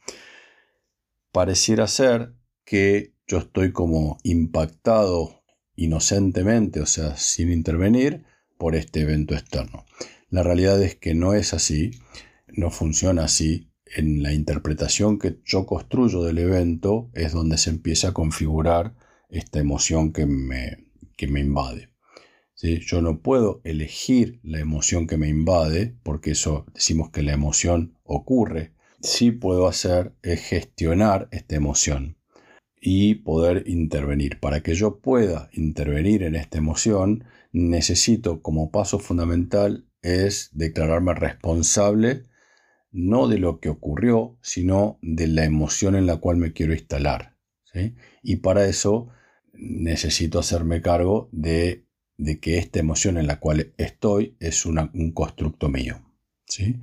Pareciera 1.31 1.87
ser 1.87 2.35
que 2.65 3.15
yo 3.27 3.39
estoy 3.39 3.73
como 3.73 4.19
impactado 4.23 5.43
inocentemente, 5.77 6.81
o 6.81 6.87
sea, 6.87 7.17
sin 7.17 7.53
intervenir, 7.53 8.25
por 8.57 8.75
este 8.75 9.03
evento 9.03 9.35
externo. 9.35 9.85
La 10.31 10.43
realidad 10.43 10.83
es 10.83 10.95
que 10.97 11.15
no 11.15 11.33
es 11.33 11.55
así, 11.55 11.93
no 12.49 12.71
funciona 12.71 13.25
así. 13.25 13.71
En 13.97 14.23
la 14.23 14.35
interpretación 14.35 15.19
que 15.19 15.41
yo 15.47 15.65
construyo 15.65 16.23
del 16.23 16.39
evento 16.39 17.11
es 17.15 17.33
donde 17.33 17.57
se 17.57 17.71
empieza 17.71 18.09
a 18.09 18.13
configurar 18.13 18.95
esta 19.31 19.59
emoción 19.61 20.13
que 20.13 20.27
me, 20.27 20.89
que 21.17 21.27
me 21.27 21.41
invade. 21.41 21.89
¿Sí? 22.55 22.81
Yo 22.81 23.01
no 23.01 23.23
puedo 23.23 23.63
elegir 23.65 24.41
la 24.43 24.59
emoción 24.59 25.07
que 25.07 25.17
me 25.17 25.29
invade, 25.29 25.97
porque 26.03 26.33
eso 26.33 26.67
decimos 26.75 27.11
que 27.11 27.23
la 27.23 27.33
emoción 27.33 27.97
ocurre. 28.05 28.75
Sí 29.01 29.31
puedo 29.31 29.67
hacer 29.67 30.13
es 30.23 30.43
gestionar 30.43 31.29
esta 31.31 31.57
emoción 31.57 32.19
y 32.81 33.17
poder 33.17 33.65
intervenir. 33.67 34.41
Para 34.41 34.63
que 34.63 34.75
yo 34.75 34.99
pueda 34.99 35.49
intervenir 35.53 36.23
en 36.23 36.35
esta 36.35 36.59
emoción, 36.59 37.25
necesito 37.53 38.43
como 38.43 38.71
paso 38.71 38.99
fundamental 38.99 39.88
es 40.03 40.51
declararme 40.53 41.15
responsable 41.15 42.25
no 42.91 43.29
de 43.29 43.39
lo 43.39 43.61
que 43.61 43.69
ocurrió, 43.69 44.39
sino 44.43 44.99
de 45.03 45.27
la 45.27 45.45
emoción 45.45 45.95
en 45.95 46.07
la 46.07 46.17
cual 46.17 46.37
me 46.37 46.53
quiero 46.53 46.73
instalar. 46.73 47.37
Y 48.23 48.37
para 48.37 48.67
eso 48.67 49.09
necesito 49.53 50.39
hacerme 50.39 50.83
cargo 50.83 51.29
de, 51.33 51.87
que 52.41 52.59
esta 52.59 52.81
emoción 52.81 53.19
en 53.19 53.27
la 53.27 53.39
cual 53.39 53.73
estoy 53.77 54.37
es 54.41 54.67
un 54.67 55.13
constructo 55.13 55.69
mío. 55.69 56.03
¿sí? 56.47 56.81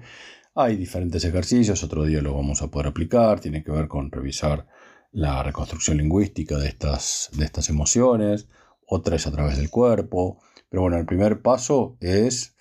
Hay 0.53 0.77
diferentes 0.77 1.25
ejercicios, 1.25 1.83
otro 1.83 2.05
día 2.05 2.21
lo 2.21 2.33
vamos 2.33 2.61
a 2.61 2.71
poder 2.71 2.87
aplicar, 2.87 3.39
tiene 3.41 3.63
que 3.63 3.71
ver 3.71 3.87
con 3.87 4.11
revisar 4.11 4.67
la 5.11 5.43
reconstrucción 5.43 5.97
lingüística 5.97 6.57
de 6.57 6.67
estas, 6.67 7.29
de 7.33 7.45
estas 7.45 7.69
emociones, 7.69 8.47
otras 8.87 9.27
a 9.27 9.31
través 9.31 9.57
del 9.57 9.69
cuerpo. 9.69 10.41
Pero 10.69 10.83
bueno, 10.83 10.97
el 10.97 11.05
primer 11.05 11.41
paso 11.41 11.97
es 11.99 12.54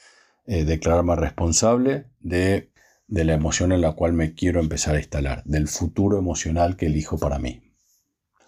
eh, 0.47 0.65
declararme 0.65 1.17
responsable 1.17 2.07
de, 2.21 2.71
de 3.07 3.25
la 3.25 3.35
emoción 3.35 3.73
en 3.73 3.81
la 3.81 3.93
cual 3.93 4.13
me 4.13 4.35
quiero 4.35 4.61
empezar 4.61 4.97
a 4.97 4.99
instalar, 4.99 5.43
del 5.45 5.69
futuro 5.69 6.19
emocional 6.19 6.77
que 6.77 6.87
elijo 6.87 7.19
para 7.19 7.39
mí. 7.39 7.63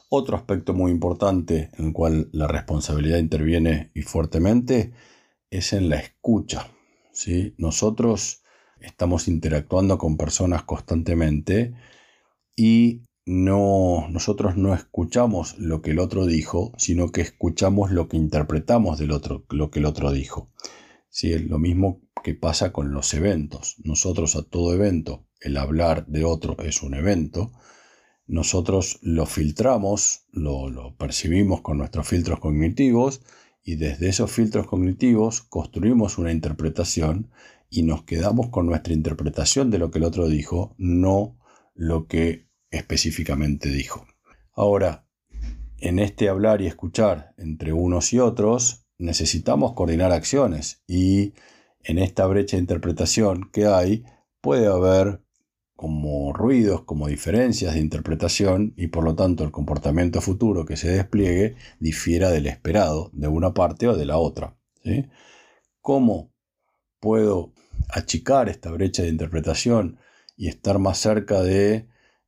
Otro 0.09 0.37
aspecto 0.37 0.73
muy 0.73 0.93
importante 0.93 1.71
en 1.79 1.87
el 1.87 1.93
cual 1.93 2.29
la 2.33 2.47
responsabilidad 2.47 3.19
interviene 3.19 3.91
y 3.95 4.03
fuertemente 4.03 4.93
es 5.51 5.73
en 5.73 5.89
la 5.89 5.97
escucha. 5.97 6.69
¿sí? 7.13 7.55
Nosotros 7.59 8.43
estamos 8.81 9.27
interactuando 9.27 9.99
con 9.99 10.17
personas 10.17 10.63
constantemente 10.63 11.75
y 12.55 13.03
no, 13.25 14.07
nosotros 14.09 14.57
no 14.57 14.75
escuchamos 14.75 15.59
lo 15.59 15.83
que 15.83 15.91
el 15.91 15.99
otro 15.99 16.27
dijo, 16.27 16.73
sino 16.79 17.11
que 17.11 17.23
escuchamos 17.23 17.91
lo 17.91 18.09
que 18.09 18.17
interpretamos 18.17 18.99
del 18.99 19.11
otro, 19.11 19.45
lo 19.51 19.71
que 19.71 19.81
el 19.81 19.87
otro 19.87 20.13
dijo. 20.13 20.49
Sí, 21.19 21.39
lo 21.39 21.59
mismo 21.59 22.03
que 22.23 22.35
pasa 22.35 22.75
con 22.75 22.93
los 22.93 23.15
eventos. 23.15 23.77
Nosotros 23.83 24.37
a 24.37 24.43
todo 24.43 24.75
evento, 24.75 25.27
el 25.41 25.57
hablar 25.57 26.07
de 26.09 26.27
otro 26.27 26.59
es 26.59 26.83
un 26.83 26.93
evento. 26.93 27.53
Nosotros 28.27 28.99
lo 29.01 29.25
filtramos, 29.25 30.27
lo, 30.31 30.69
lo 30.69 30.95
percibimos 30.99 31.63
con 31.63 31.79
nuestros 31.79 32.07
filtros 32.07 32.39
cognitivos 32.39 33.23
y 33.65 33.77
desde 33.77 34.11
esos 34.11 34.31
filtros 34.31 34.67
cognitivos 34.67 35.41
construimos 35.41 36.19
una 36.19 36.33
interpretación 36.33 37.31
y 37.71 37.85
nos 37.85 38.03
quedamos 38.03 38.51
con 38.51 38.67
nuestra 38.67 38.93
interpretación 38.93 39.71
de 39.71 39.79
lo 39.79 39.91
que 39.91 40.01
el 40.01 40.05
otro 40.05 40.29
dijo, 40.29 40.75
no 40.77 41.39
lo 41.73 42.09
que 42.09 42.51
específicamente 42.69 43.71
dijo. 43.71 44.07
Ahora, 44.53 45.09
en 45.79 45.99
este 45.99 46.29
hablar 46.29 46.61
y 46.61 46.67
escuchar 46.67 47.33
entre 47.39 47.73
unos 47.73 48.13
y 48.13 48.19
otros, 48.19 48.86
necesitamos 48.99 49.75
coordinar 49.75 50.13
acciones 50.13 50.83
y 50.87 51.35
en 51.83 51.99
esta 51.99 52.27
brecha 52.27 52.57
de 52.57 52.63
interpretación 52.63 53.51
que 53.53 53.67
hay 53.67 54.05
puede 54.41 54.67
haber 54.67 55.23
como 55.75 56.33
ruidos, 56.33 56.83
como 56.83 57.07
diferencias 57.07 57.75
de 57.75 57.81
interpretación 57.81 58.73
y 58.77 58.87
por 58.89 59.05
lo 59.05 59.15
tanto 59.15 59.45
el 59.45 59.51
comportamiento 59.51 60.21
futuro 60.21 60.65
que 60.65 60.77
se 60.77 60.91
despliegue 60.91 61.57
difiera 61.79 62.31
del 62.31 62.47
esperado 62.47 63.11
de 63.13 63.29
una 63.29 63.53
parte 63.53 63.87
o 63.89 63.97
de 63.97 64.07
la 64.07 64.17
otra. 64.17 64.57
¿Cómo 65.81 66.33
puedo 66.99 67.53
achicar 67.91 68.49
esta 68.49 68.71
brecha 68.71 69.03
de 69.03 69.11
interpretación 69.11 69.99
y 70.37 70.49
estar 70.49 70.79
más 70.79 70.99
cerca 70.99 71.43
de 71.43 71.87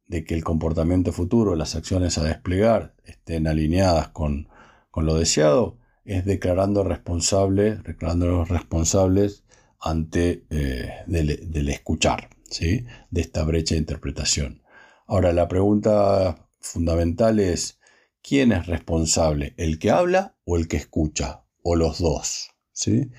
de 0.09 0.24
que 0.24 0.35
el 0.35 0.42
comportamiento 0.42 1.12
futuro, 1.12 1.54
las 1.54 1.76
acciones 1.76 2.18
a 2.18 2.24
desplegar 2.24 2.94
estén 3.04 3.46
alineadas 3.46 4.09
con, 4.09 4.48
lo 4.96 5.14
deseado, 5.14 5.78
es 6.09 6.25
declarando 6.25 6.85
responsable, 6.85 7.77
declarándonos 7.77 8.49
responsables 8.49 9.44
ante 9.79 10.47
eh, 10.49 10.90
del, 11.07 11.68
escuchar, 11.68 12.31
¿sí? 12.49 12.87
de 13.11 13.21
esta 13.21 13.44
brecha 13.44 13.75
de 13.75 13.81
interpretación. 13.81 14.62
Ahora, 15.07 15.35
la 15.35 15.49
pregunta 15.49 16.49
fundamental 16.61 17.38
es, 17.38 17.79
¿quién 18.23 18.53
es 18.53 18.66
responsable? 18.66 19.53
¿El 19.59 19.79
que 19.79 19.90
habla 19.90 20.37
o 20.44 20.57
el 20.57 20.66
que 20.66 20.79
escucha? 20.79 21.44
¿O 21.62 21.77
los 21.77 21.99
dos? 21.99 22.51
¿sí? 22.73 23.11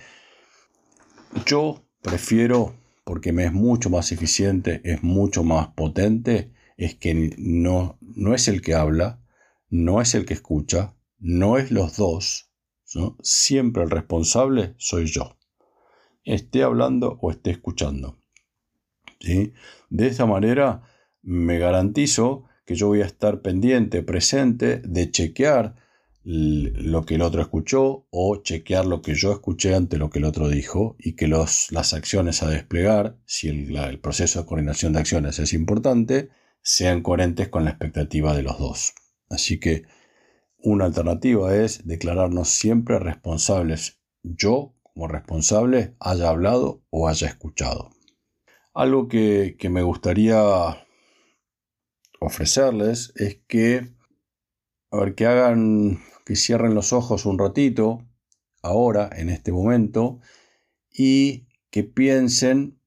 Yo 1.46 1.86
prefiero, 2.02 2.76
porque 3.04 3.32
me 3.34 3.46
es 3.46 3.54
mucho 3.54 3.92
más 3.92 4.12
eficiente, 4.12 4.82
es 4.84 5.04
mucho 5.04 5.44
más 5.44 5.68
potente, 5.70 6.52
es 6.76 6.96
que 6.96 7.36
no, 7.38 8.00
no 8.02 8.34
es 8.34 8.48
el 8.48 8.64
que 8.64 8.74
habla, 8.74 9.22
no 9.70 10.02
es 10.02 10.16
el 10.16 10.26
que 10.26 10.34
escucha, 10.34 10.96
no 11.20 11.58
es 11.60 11.70
los 11.70 11.98
dos, 11.98 12.49
siempre 13.22 13.84
el 13.84 13.90
responsable 13.90 14.74
soy 14.78 15.06
yo, 15.06 15.38
esté 16.24 16.64
hablando 16.64 17.18
o 17.22 17.32
esté 17.32 17.52
escuchando. 17.52 18.18
¿sí? 19.20 19.54
De 19.90 20.08
esta 20.08 20.26
manera 20.26 20.84
me 21.22 21.60
garantizo 21.60 22.46
que 22.66 22.76
yo 22.76 22.88
voy 22.88 23.02
a 23.02 23.06
estar 23.06 23.42
pendiente, 23.42 24.04
presente 24.04 24.80
de 24.80 25.12
chequear 25.12 25.76
lo 26.24 27.06
que 27.06 27.16
el 27.16 27.22
otro 27.22 27.42
escuchó 27.42 28.06
o 28.12 28.44
chequear 28.44 28.86
lo 28.86 29.02
que 29.02 29.16
yo 29.16 29.32
escuché 29.32 29.74
ante 29.74 29.98
lo 29.98 30.10
que 30.10 30.20
el 30.20 30.26
otro 30.26 30.50
dijo 30.50 30.96
y 31.00 31.16
que 31.16 31.28
los, 31.28 31.72
las 31.72 31.94
acciones 31.94 32.44
a 32.44 32.50
desplegar, 32.50 33.18
si 33.26 33.48
el, 33.48 33.76
el 33.76 34.00
proceso 34.00 34.40
de 34.40 34.46
coordinación 34.46 34.94
de 34.94 35.00
acciones 35.00 35.40
es 35.40 35.54
importante, 35.54 36.30
sean 36.62 37.02
coherentes 37.02 37.48
con 37.48 37.64
la 37.64 37.72
expectativa 37.72 38.36
de 38.36 38.44
los 38.44 38.60
dos. 38.60 38.94
Así 39.30 39.60
que 39.60 39.84
una 40.62 40.86
alternativa 40.86 41.56
es 41.56 41.86
declararnos 41.86 42.50
siempre 42.50 43.00
responsables. 43.00 44.02
Yo, 44.24 44.76
como 44.84 45.08
responsable, 45.08 45.96
haya 46.00 46.30
hablado 46.30 46.84
o 46.90 47.08
haya 47.08 47.28
escuchado. 47.28 47.92
Algo 48.74 49.08
que, 49.08 49.56
que 49.58 49.70
me 49.70 49.82
gustaría 49.82 50.86
ofrecerles 52.20 53.14
es 53.16 53.40
que, 53.48 53.94
a 54.92 54.98
ver, 54.98 55.16
que 55.16 55.26
hagan, 55.26 56.00
que 56.26 56.36
cierren 56.36 56.76
los 56.76 56.94
ojos 56.94 57.26
un 57.26 57.40
ratito, 57.40 58.06
ahora, 58.62 59.10
en 59.16 59.30
este 59.30 59.52
momento, 59.52 60.20
y 60.92 61.48
que 61.72 61.84
piensen 61.84 62.80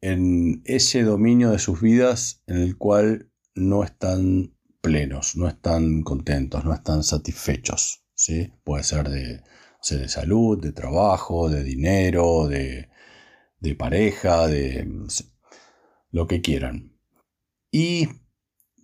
en 0.00 0.62
ese 0.66 1.02
dominio 1.02 1.50
de 1.50 1.58
sus 1.58 1.80
vidas 1.80 2.42
en 2.46 2.58
el 2.58 2.76
cual 2.76 3.30
no 3.54 3.84
están 3.84 4.54
plenos, 4.84 5.34
no 5.34 5.48
están 5.48 6.02
contentos, 6.02 6.62
no 6.62 6.74
están 6.74 7.02
satisfechos. 7.02 8.04
¿sí? 8.14 8.52
Puede 8.64 8.84
ser 8.84 9.08
de, 9.08 9.40
de 9.90 10.08
salud, 10.08 10.60
de 10.60 10.72
trabajo, 10.72 11.48
de 11.48 11.64
dinero, 11.64 12.46
de, 12.48 12.90
de 13.60 13.74
pareja, 13.74 14.46
de 14.46 14.86
lo 16.10 16.26
que 16.26 16.42
quieran. 16.42 16.98
Y 17.72 18.08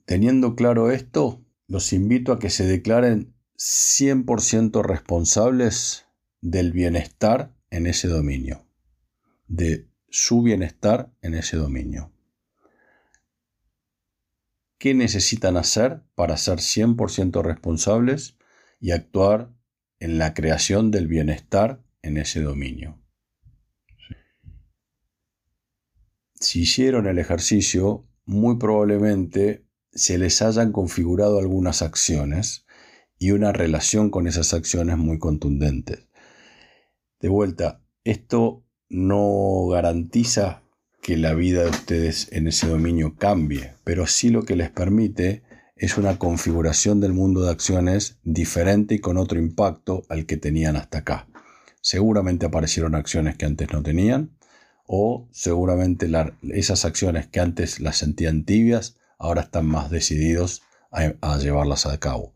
teniendo 0.06 0.56
claro 0.56 0.90
esto, 0.90 1.44
los 1.68 1.92
invito 1.92 2.32
a 2.32 2.38
que 2.38 2.48
se 2.48 2.64
declaren 2.64 3.36
100% 3.58 4.82
responsables 4.82 6.06
del 6.40 6.72
bienestar 6.72 7.54
en 7.68 7.86
ese 7.86 8.08
dominio, 8.08 8.66
de 9.48 9.86
su 10.08 10.40
bienestar 10.40 11.12
en 11.20 11.34
ese 11.34 11.58
dominio. 11.58 12.10
¿Qué 14.80 14.94
necesitan 14.94 15.58
hacer 15.58 16.00
para 16.14 16.38
ser 16.38 16.60
100% 16.60 17.42
responsables 17.42 18.38
y 18.80 18.92
actuar 18.92 19.52
en 19.98 20.16
la 20.16 20.32
creación 20.32 20.90
del 20.90 21.06
bienestar 21.06 21.84
en 22.00 22.16
ese 22.16 22.40
dominio? 22.40 22.98
Si 26.32 26.62
hicieron 26.62 27.06
el 27.06 27.18
ejercicio, 27.18 28.08
muy 28.24 28.56
probablemente 28.56 29.66
se 29.92 30.16
les 30.16 30.40
hayan 30.40 30.72
configurado 30.72 31.38
algunas 31.38 31.82
acciones 31.82 32.64
y 33.18 33.32
una 33.32 33.52
relación 33.52 34.08
con 34.08 34.26
esas 34.26 34.54
acciones 34.54 34.96
muy 34.96 35.18
contundentes. 35.18 36.06
De 37.20 37.28
vuelta, 37.28 37.84
esto 38.02 38.64
no 38.88 39.66
garantiza 39.66 40.62
que 41.00 41.16
la 41.16 41.34
vida 41.34 41.64
de 41.64 41.70
ustedes 41.70 42.28
en 42.32 42.46
ese 42.46 42.66
dominio 42.68 43.16
cambie, 43.16 43.74
pero 43.84 44.06
sí 44.06 44.30
lo 44.30 44.42
que 44.42 44.56
les 44.56 44.70
permite 44.70 45.42
es 45.76 45.96
una 45.96 46.18
configuración 46.18 47.00
del 47.00 47.14
mundo 47.14 47.42
de 47.42 47.50
acciones 47.50 48.18
diferente 48.22 48.96
y 48.96 48.98
con 48.98 49.16
otro 49.16 49.38
impacto 49.38 50.02
al 50.10 50.26
que 50.26 50.36
tenían 50.36 50.76
hasta 50.76 50.98
acá. 50.98 51.26
Seguramente 51.80 52.44
aparecieron 52.44 52.94
acciones 52.94 53.36
que 53.36 53.46
antes 53.46 53.72
no 53.72 53.82
tenían 53.82 54.36
o 54.86 55.28
seguramente 55.30 56.10
esas 56.52 56.84
acciones 56.84 57.28
que 57.28 57.40
antes 57.40 57.80
las 57.80 57.96
sentían 57.96 58.44
tibias 58.44 58.96
ahora 59.18 59.42
están 59.42 59.66
más 59.66 59.90
decididos 59.90 60.62
a, 60.90 61.38
llevarlas 61.38 61.86
a 61.86 61.98
cabo. 61.98 62.34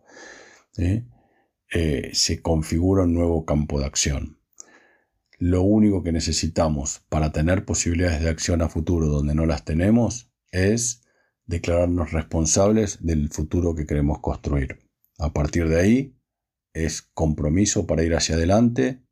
Eh, 0.78 2.10
se 2.14 2.40
configura 2.40 3.02
un 3.02 3.14
nuevo 3.14 3.44
campo 3.44 3.80
de 3.80 3.86
acción. 3.86 4.38
Lo 5.38 5.62
único 5.62 6.02
que 6.02 6.12
necesitamos 6.12 7.04
para 7.08 7.32
tener 7.32 7.64
posibilidades 7.64 8.22
de 8.22 8.30
acción 8.30 8.62
a 8.62 8.68
futuro 8.68 9.08
donde 9.08 9.34
no 9.34 9.46
las 9.46 9.64
tenemos 9.64 10.30
es 10.52 11.02
declararnos 11.46 12.12
responsables 12.12 13.04
del 13.04 13.28
futuro 13.30 13.74
que 13.74 13.86
queremos 13.86 14.20
construir. 14.20 14.78
A 15.18 15.32
partir 15.32 15.68
de 15.68 15.80
ahí 15.80 16.16
es 16.72 17.02
compromiso 17.02 17.86
para 17.86 18.04
ir 18.04 18.14
hacia 18.14 18.36
adelante, 18.36 19.02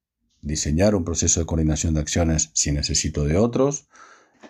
diseñar 0.40 0.94
un 0.94 1.04
proceso 1.04 1.40
de 1.40 1.46
coordinación 1.46 1.94
de 1.94 2.00
acciones 2.00 2.50
si 2.54 2.72
necesito 2.72 3.24
de 3.24 3.36
otros 3.36 3.88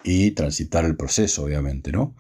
y 0.05 0.33
transitar 0.33 0.85
el 0.85 0.97
proceso, 0.97 1.45
obviamente, 1.45 1.93
¿no? 1.93 2.17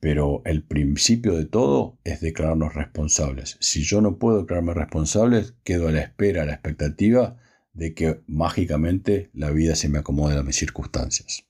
Pero 0.00 0.42
el 0.44 0.62
principio 0.62 1.34
de 1.36 1.46
todo 1.46 1.98
es 2.04 2.20
declararnos 2.20 2.74
responsables. 2.74 3.56
Si 3.60 3.82
yo 3.82 4.00
no 4.00 4.18
puedo 4.18 4.40
declararme 4.40 4.74
responsable, 4.74 5.44
quedo 5.64 5.88
a 5.88 5.92
la 5.92 6.00
espera, 6.00 6.42
a 6.42 6.46
la 6.46 6.52
expectativa 6.52 7.38
de 7.76 7.92
que 7.94 8.22
mágicamente 8.26 9.30
la 9.34 9.50
vida 9.50 9.76
se 9.76 9.88
me 9.88 9.98
acomode 9.98 10.36
a 10.36 10.42
mis 10.42 10.56
circunstancias. 10.56 11.44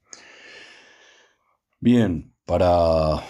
Bien, 1.79 2.35
para 2.45 3.23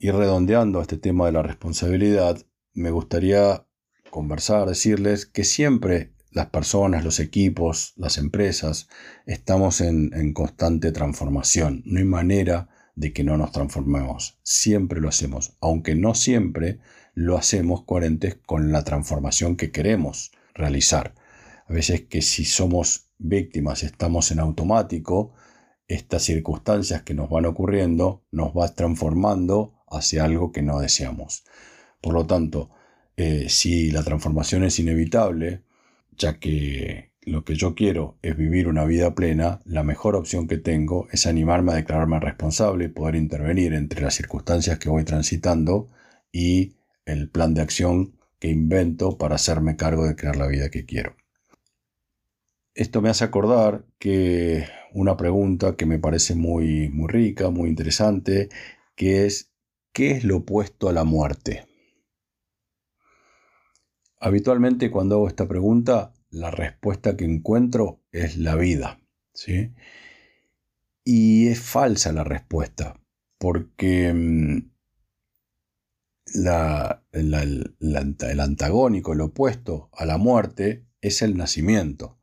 ir 0.00 0.14
redondeando 0.14 0.82
este 0.82 0.98
tema 0.98 1.26
de 1.26 1.32
la 1.32 1.42
responsabilidad, 1.42 2.44
me 2.72 2.90
gustaría 2.90 3.66
conversar, 4.10 4.66
decirles 4.66 5.26
que 5.26 5.44
siempre 5.44 6.12
las 6.32 6.46
personas, 6.46 7.04
los 7.04 7.20
equipos, 7.20 7.92
las 7.96 8.18
empresas, 8.18 8.88
estamos 9.26 9.80
en, 9.80 10.10
en, 10.14 10.32
constante 10.32 10.90
transformación. 10.90 11.82
No 11.86 12.00
hay 12.00 12.04
manera 12.04 12.68
de 12.96 13.12
que 13.12 13.22
no 13.22 13.36
nos 13.36 13.52
transformemos. 13.52 14.40
Siempre 14.42 15.00
lo 15.00 15.08
hacemos, 15.08 15.56
aunque 15.60 15.94
no 15.94 16.14
siempre 16.14 16.80
lo 17.14 17.36
hacemos 17.36 17.84
coherentes 17.84 18.36
con 18.44 18.72
la 18.72 18.82
transformación 18.82 19.56
que 19.56 19.70
queremos 19.70 20.32
realizar 20.54 21.14
a 21.66 21.72
veces 21.72 22.02
que 22.02 22.22
si 22.22 22.44
somos 22.44 23.10
víctimas 23.18 23.82
estamos 23.82 24.30
en 24.30 24.40
automático, 24.40 25.32
estas 25.88 26.22
circunstancias 26.22 27.02
que 27.02 27.14
nos 27.14 27.28
van 27.30 27.46
ocurriendo 27.46 28.22
nos 28.30 28.52
va 28.52 28.74
transformando 28.74 29.84
hacia 29.88 30.24
algo 30.24 30.52
que 30.52 30.62
no 30.62 30.80
deseamos. 30.80 31.44
Por 32.00 32.14
lo 32.14 32.26
tanto, 32.26 32.70
eh, 33.16 33.48
si 33.48 33.90
la 33.90 34.02
transformación 34.02 34.64
es 34.64 34.78
inevitable, 34.78 35.62
ya 36.16 36.38
que 36.38 37.12
lo 37.22 37.44
que 37.44 37.54
yo 37.54 37.74
quiero 37.74 38.18
es 38.22 38.36
vivir 38.36 38.68
una 38.68 38.84
vida 38.84 39.14
plena, 39.14 39.60
la 39.64 39.82
mejor 39.82 40.16
opción 40.16 40.46
que 40.46 40.58
tengo 40.58 41.08
es 41.10 41.26
animarme 41.26 41.72
a 41.72 41.76
declararme 41.76 42.20
responsable 42.20 42.86
y 42.86 42.88
poder 42.88 43.16
intervenir 43.16 43.72
entre 43.72 44.02
las 44.02 44.14
circunstancias 44.14 44.78
que 44.78 44.90
voy 44.90 45.04
transitando 45.04 45.88
y 46.32 46.74
el 47.06 47.30
plan 47.30 47.54
de 47.54 47.62
acción 47.62 48.16
que 48.38 48.48
invento 48.48 49.16
para 49.16 49.36
hacerme 49.36 49.76
cargo 49.76 50.06
de 50.06 50.16
crear 50.16 50.36
la 50.36 50.46
vida 50.46 50.70
que 50.70 50.84
quiero. 50.84 51.16
Esto 52.74 53.00
me 53.00 53.08
hace 53.08 53.22
acordar 53.22 53.86
que 54.00 54.66
una 54.92 55.16
pregunta 55.16 55.76
que 55.76 55.86
me 55.86 56.00
parece 56.00 56.34
muy, 56.34 56.88
muy 56.88 57.06
rica, 57.06 57.50
muy 57.50 57.68
interesante, 57.68 58.48
que 58.96 59.26
es, 59.26 59.52
¿qué 59.92 60.10
es 60.10 60.24
lo 60.24 60.38
opuesto 60.38 60.88
a 60.88 60.92
la 60.92 61.04
muerte? 61.04 61.68
Habitualmente 64.18 64.90
cuando 64.90 65.14
hago 65.14 65.28
esta 65.28 65.46
pregunta, 65.46 66.14
la 66.30 66.50
respuesta 66.50 67.16
que 67.16 67.24
encuentro 67.24 68.02
es 68.10 68.38
la 68.38 68.56
vida. 68.56 69.00
¿sí? 69.32 69.72
Y 71.04 71.46
es 71.48 71.60
falsa 71.60 72.12
la 72.12 72.24
respuesta, 72.24 73.00
porque 73.38 74.12
mm, 74.12 74.74
el 76.34 78.40
antagónico, 78.40 79.12
el 79.12 79.20
opuesto 79.20 79.90
a 79.92 80.06
la 80.06 80.18
muerte, 80.18 80.88
es 81.00 81.22
el 81.22 81.36
nacimiento. 81.36 82.18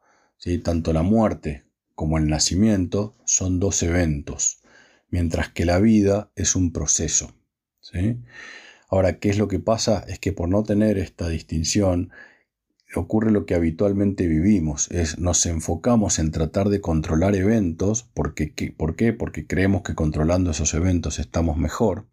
Tanto 0.63 0.91
la 0.91 1.03
muerte 1.03 1.65
como 1.93 2.17
el 2.17 2.27
nacimiento 2.27 3.15
son 3.25 3.59
dos 3.59 3.83
eventos, 3.83 4.61
mientras 5.09 5.49
que 5.49 5.65
la 5.65 5.79
vida 5.79 6.31
es 6.35 6.55
un 6.55 6.71
proceso. 6.71 7.33
Ahora, 8.89 9.19
¿qué 9.19 9.29
es 9.29 9.37
lo 9.37 9.47
que 9.47 9.59
pasa? 9.59 10.03
Es 10.07 10.19
que 10.19 10.33
por 10.33 10.49
no 10.49 10.63
tener 10.63 10.97
esta 10.97 11.29
distinción, 11.29 12.11
ocurre 12.95 13.31
lo 13.31 13.45
que 13.45 13.55
habitualmente 13.55 14.27
vivimos, 14.27 14.89
es 14.91 15.19
nos 15.19 15.45
enfocamos 15.45 16.19
en 16.19 16.31
tratar 16.31 16.69
de 16.69 16.81
controlar 16.81 17.35
eventos, 17.35 18.03
porque, 18.13 18.73
¿por 18.75 18.95
qué? 18.95 19.13
Porque 19.13 19.45
creemos 19.45 19.83
que 19.83 19.95
controlando 19.95 20.51
esos 20.51 20.73
eventos 20.73 21.19
estamos 21.19 21.57
mejor, 21.57 22.07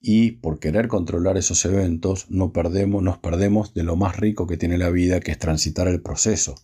y 0.00 0.32
por 0.32 0.58
querer 0.58 0.88
controlar 0.88 1.36
esos 1.36 1.62
eventos 1.66 2.30
no 2.30 2.52
perdemos, 2.52 3.02
nos 3.02 3.18
perdemos 3.18 3.74
de 3.74 3.82
lo 3.82 3.96
más 3.96 4.16
rico 4.16 4.46
que 4.46 4.56
tiene 4.56 4.78
la 4.78 4.88
vida, 4.88 5.20
que 5.20 5.30
es 5.30 5.38
transitar 5.38 5.88
el 5.88 6.00
proceso. 6.00 6.54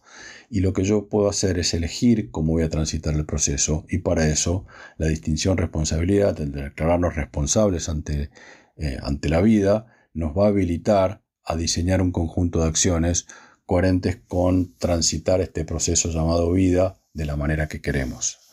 Y 0.49 0.61
lo 0.61 0.73
que 0.73 0.85
yo 0.85 1.09
puedo 1.09 1.29
hacer 1.29 1.59
es 1.59 1.75
elegir 1.75 2.31
cómo 2.31 2.53
voy 2.53 2.63
a 2.63 2.71
transitar 2.71 3.15
el 3.15 3.27
proceso 3.27 3.85
y 3.91 3.99
para 3.99 4.27
eso 4.29 4.65
la 4.97 5.09
distinción 5.09 5.59
responsabilidad, 5.59 6.41
el 6.41 6.53
declararnos 6.53 7.15
responsables 7.15 7.91
ante, 7.91 8.31
eh, 8.79 8.97
ante 9.03 9.29
la 9.29 9.43
vida, 9.43 9.87
nos 10.15 10.37
va 10.37 10.47
a 10.47 10.49
habilitar 10.49 11.23
a 11.45 11.57
diseñar 11.57 12.01
un 12.01 12.13
conjunto 12.13 12.61
de 12.61 12.69
acciones 12.69 13.27
coherentes 13.67 14.17
con 14.29 14.75
transitar 14.79 15.43
este 15.43 15.65
proceso 15.65 16.11
llamado 16.11 16.53
vida 16.53 17.03
de 17.13 17.27
la 17.27 17.37
manera 17.37 17.69
que 17.69 17.83
queremos. 17.83 18.46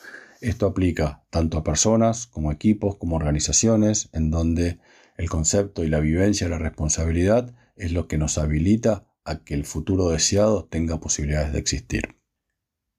Esto 0.44 0.66
aplica 0.66 1.24
tanto 1.30 1.58
a 1.58 1.64
personas 1.64 2.28
como 2.28 2.50
a 2.50 2.54
equipos 2.54 2.98
como 2.98 3.16
organizaciones 3.16 4.10
en 4.12 4.30
donde 4.30 4.78
el 5.16 5.30
concepto 5.30 5.86
y 5.86 5.88
la 5.88 6.02
vivencia 6.02 6.48
de 6.48 6.52
la 6.52 6.60
responsabilidad 6.60 7.56
es 7.78 7.94
lo 7.94 8.10
que 8.10 8.18
nos 8.18 8.38
habilita 8.38 9.08
a 9.24 9.46
que 9.46 9.54
el 9.54 9.64
futuro 9.64 10.10
deseado 10.10 10.66
tenga 10.66 11.00
posibilidades 11.00 11.54
de 11.54 11.60
existir. 11.60 12.18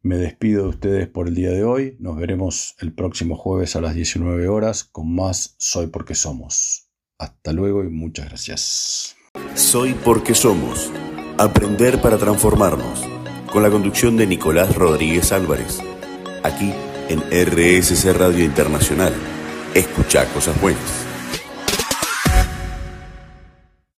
Me 0.01 0.17
despido 0.17 0.63
de 0.63 0.69
ustedes 0.71 1.09
por 1.09 1.29
el 1.29 1.35
día 1.35 1.51
de 1.51 1.65
hoy. 1.65 1.99
Nos 2.01 2.17
veremos 2.17 2.77
el 2.79 2.95
próximo 2.95 3.37
jueves 3.37 3.77
a 3.77 3.83
las 3.83 3.95
19 3.95 4.49
horas 4.49 4.85
con 4.85 5.15
más 5.15 5.55
Soy 5.59 5.89
porque 5.89 6.15
somos. 6.15 6.89
Hasta 7.19 7.53
luego 7.53 7.85
y 7.85 7.91
muchas 7.91 8.27
gracias. 8.31 9.17
Soy 9.55 9.93
porque 9.93 10.35
somos. 10.35 10.91
Aprender 11.37 12.01
para 12.01 12.17
transformarnos. 12.17 13.05
Con 13.53 13.63
la 13.63 13.69
conducción 13.69 14.17
de 14.17 14.27
Nicolás 14.27 14.75
Rodríguez 14.75 15.31
Álvarez. 15.31 15.81
Aquí 16.43 16.73
en 17.09 17.21
RSC 17.21 18.13
Radio 18.13 18.45
Internacional. 18.45 19.13
Escucha 19.75 20.27
cosas 20.27 20.61
buenas. 20.61 21.14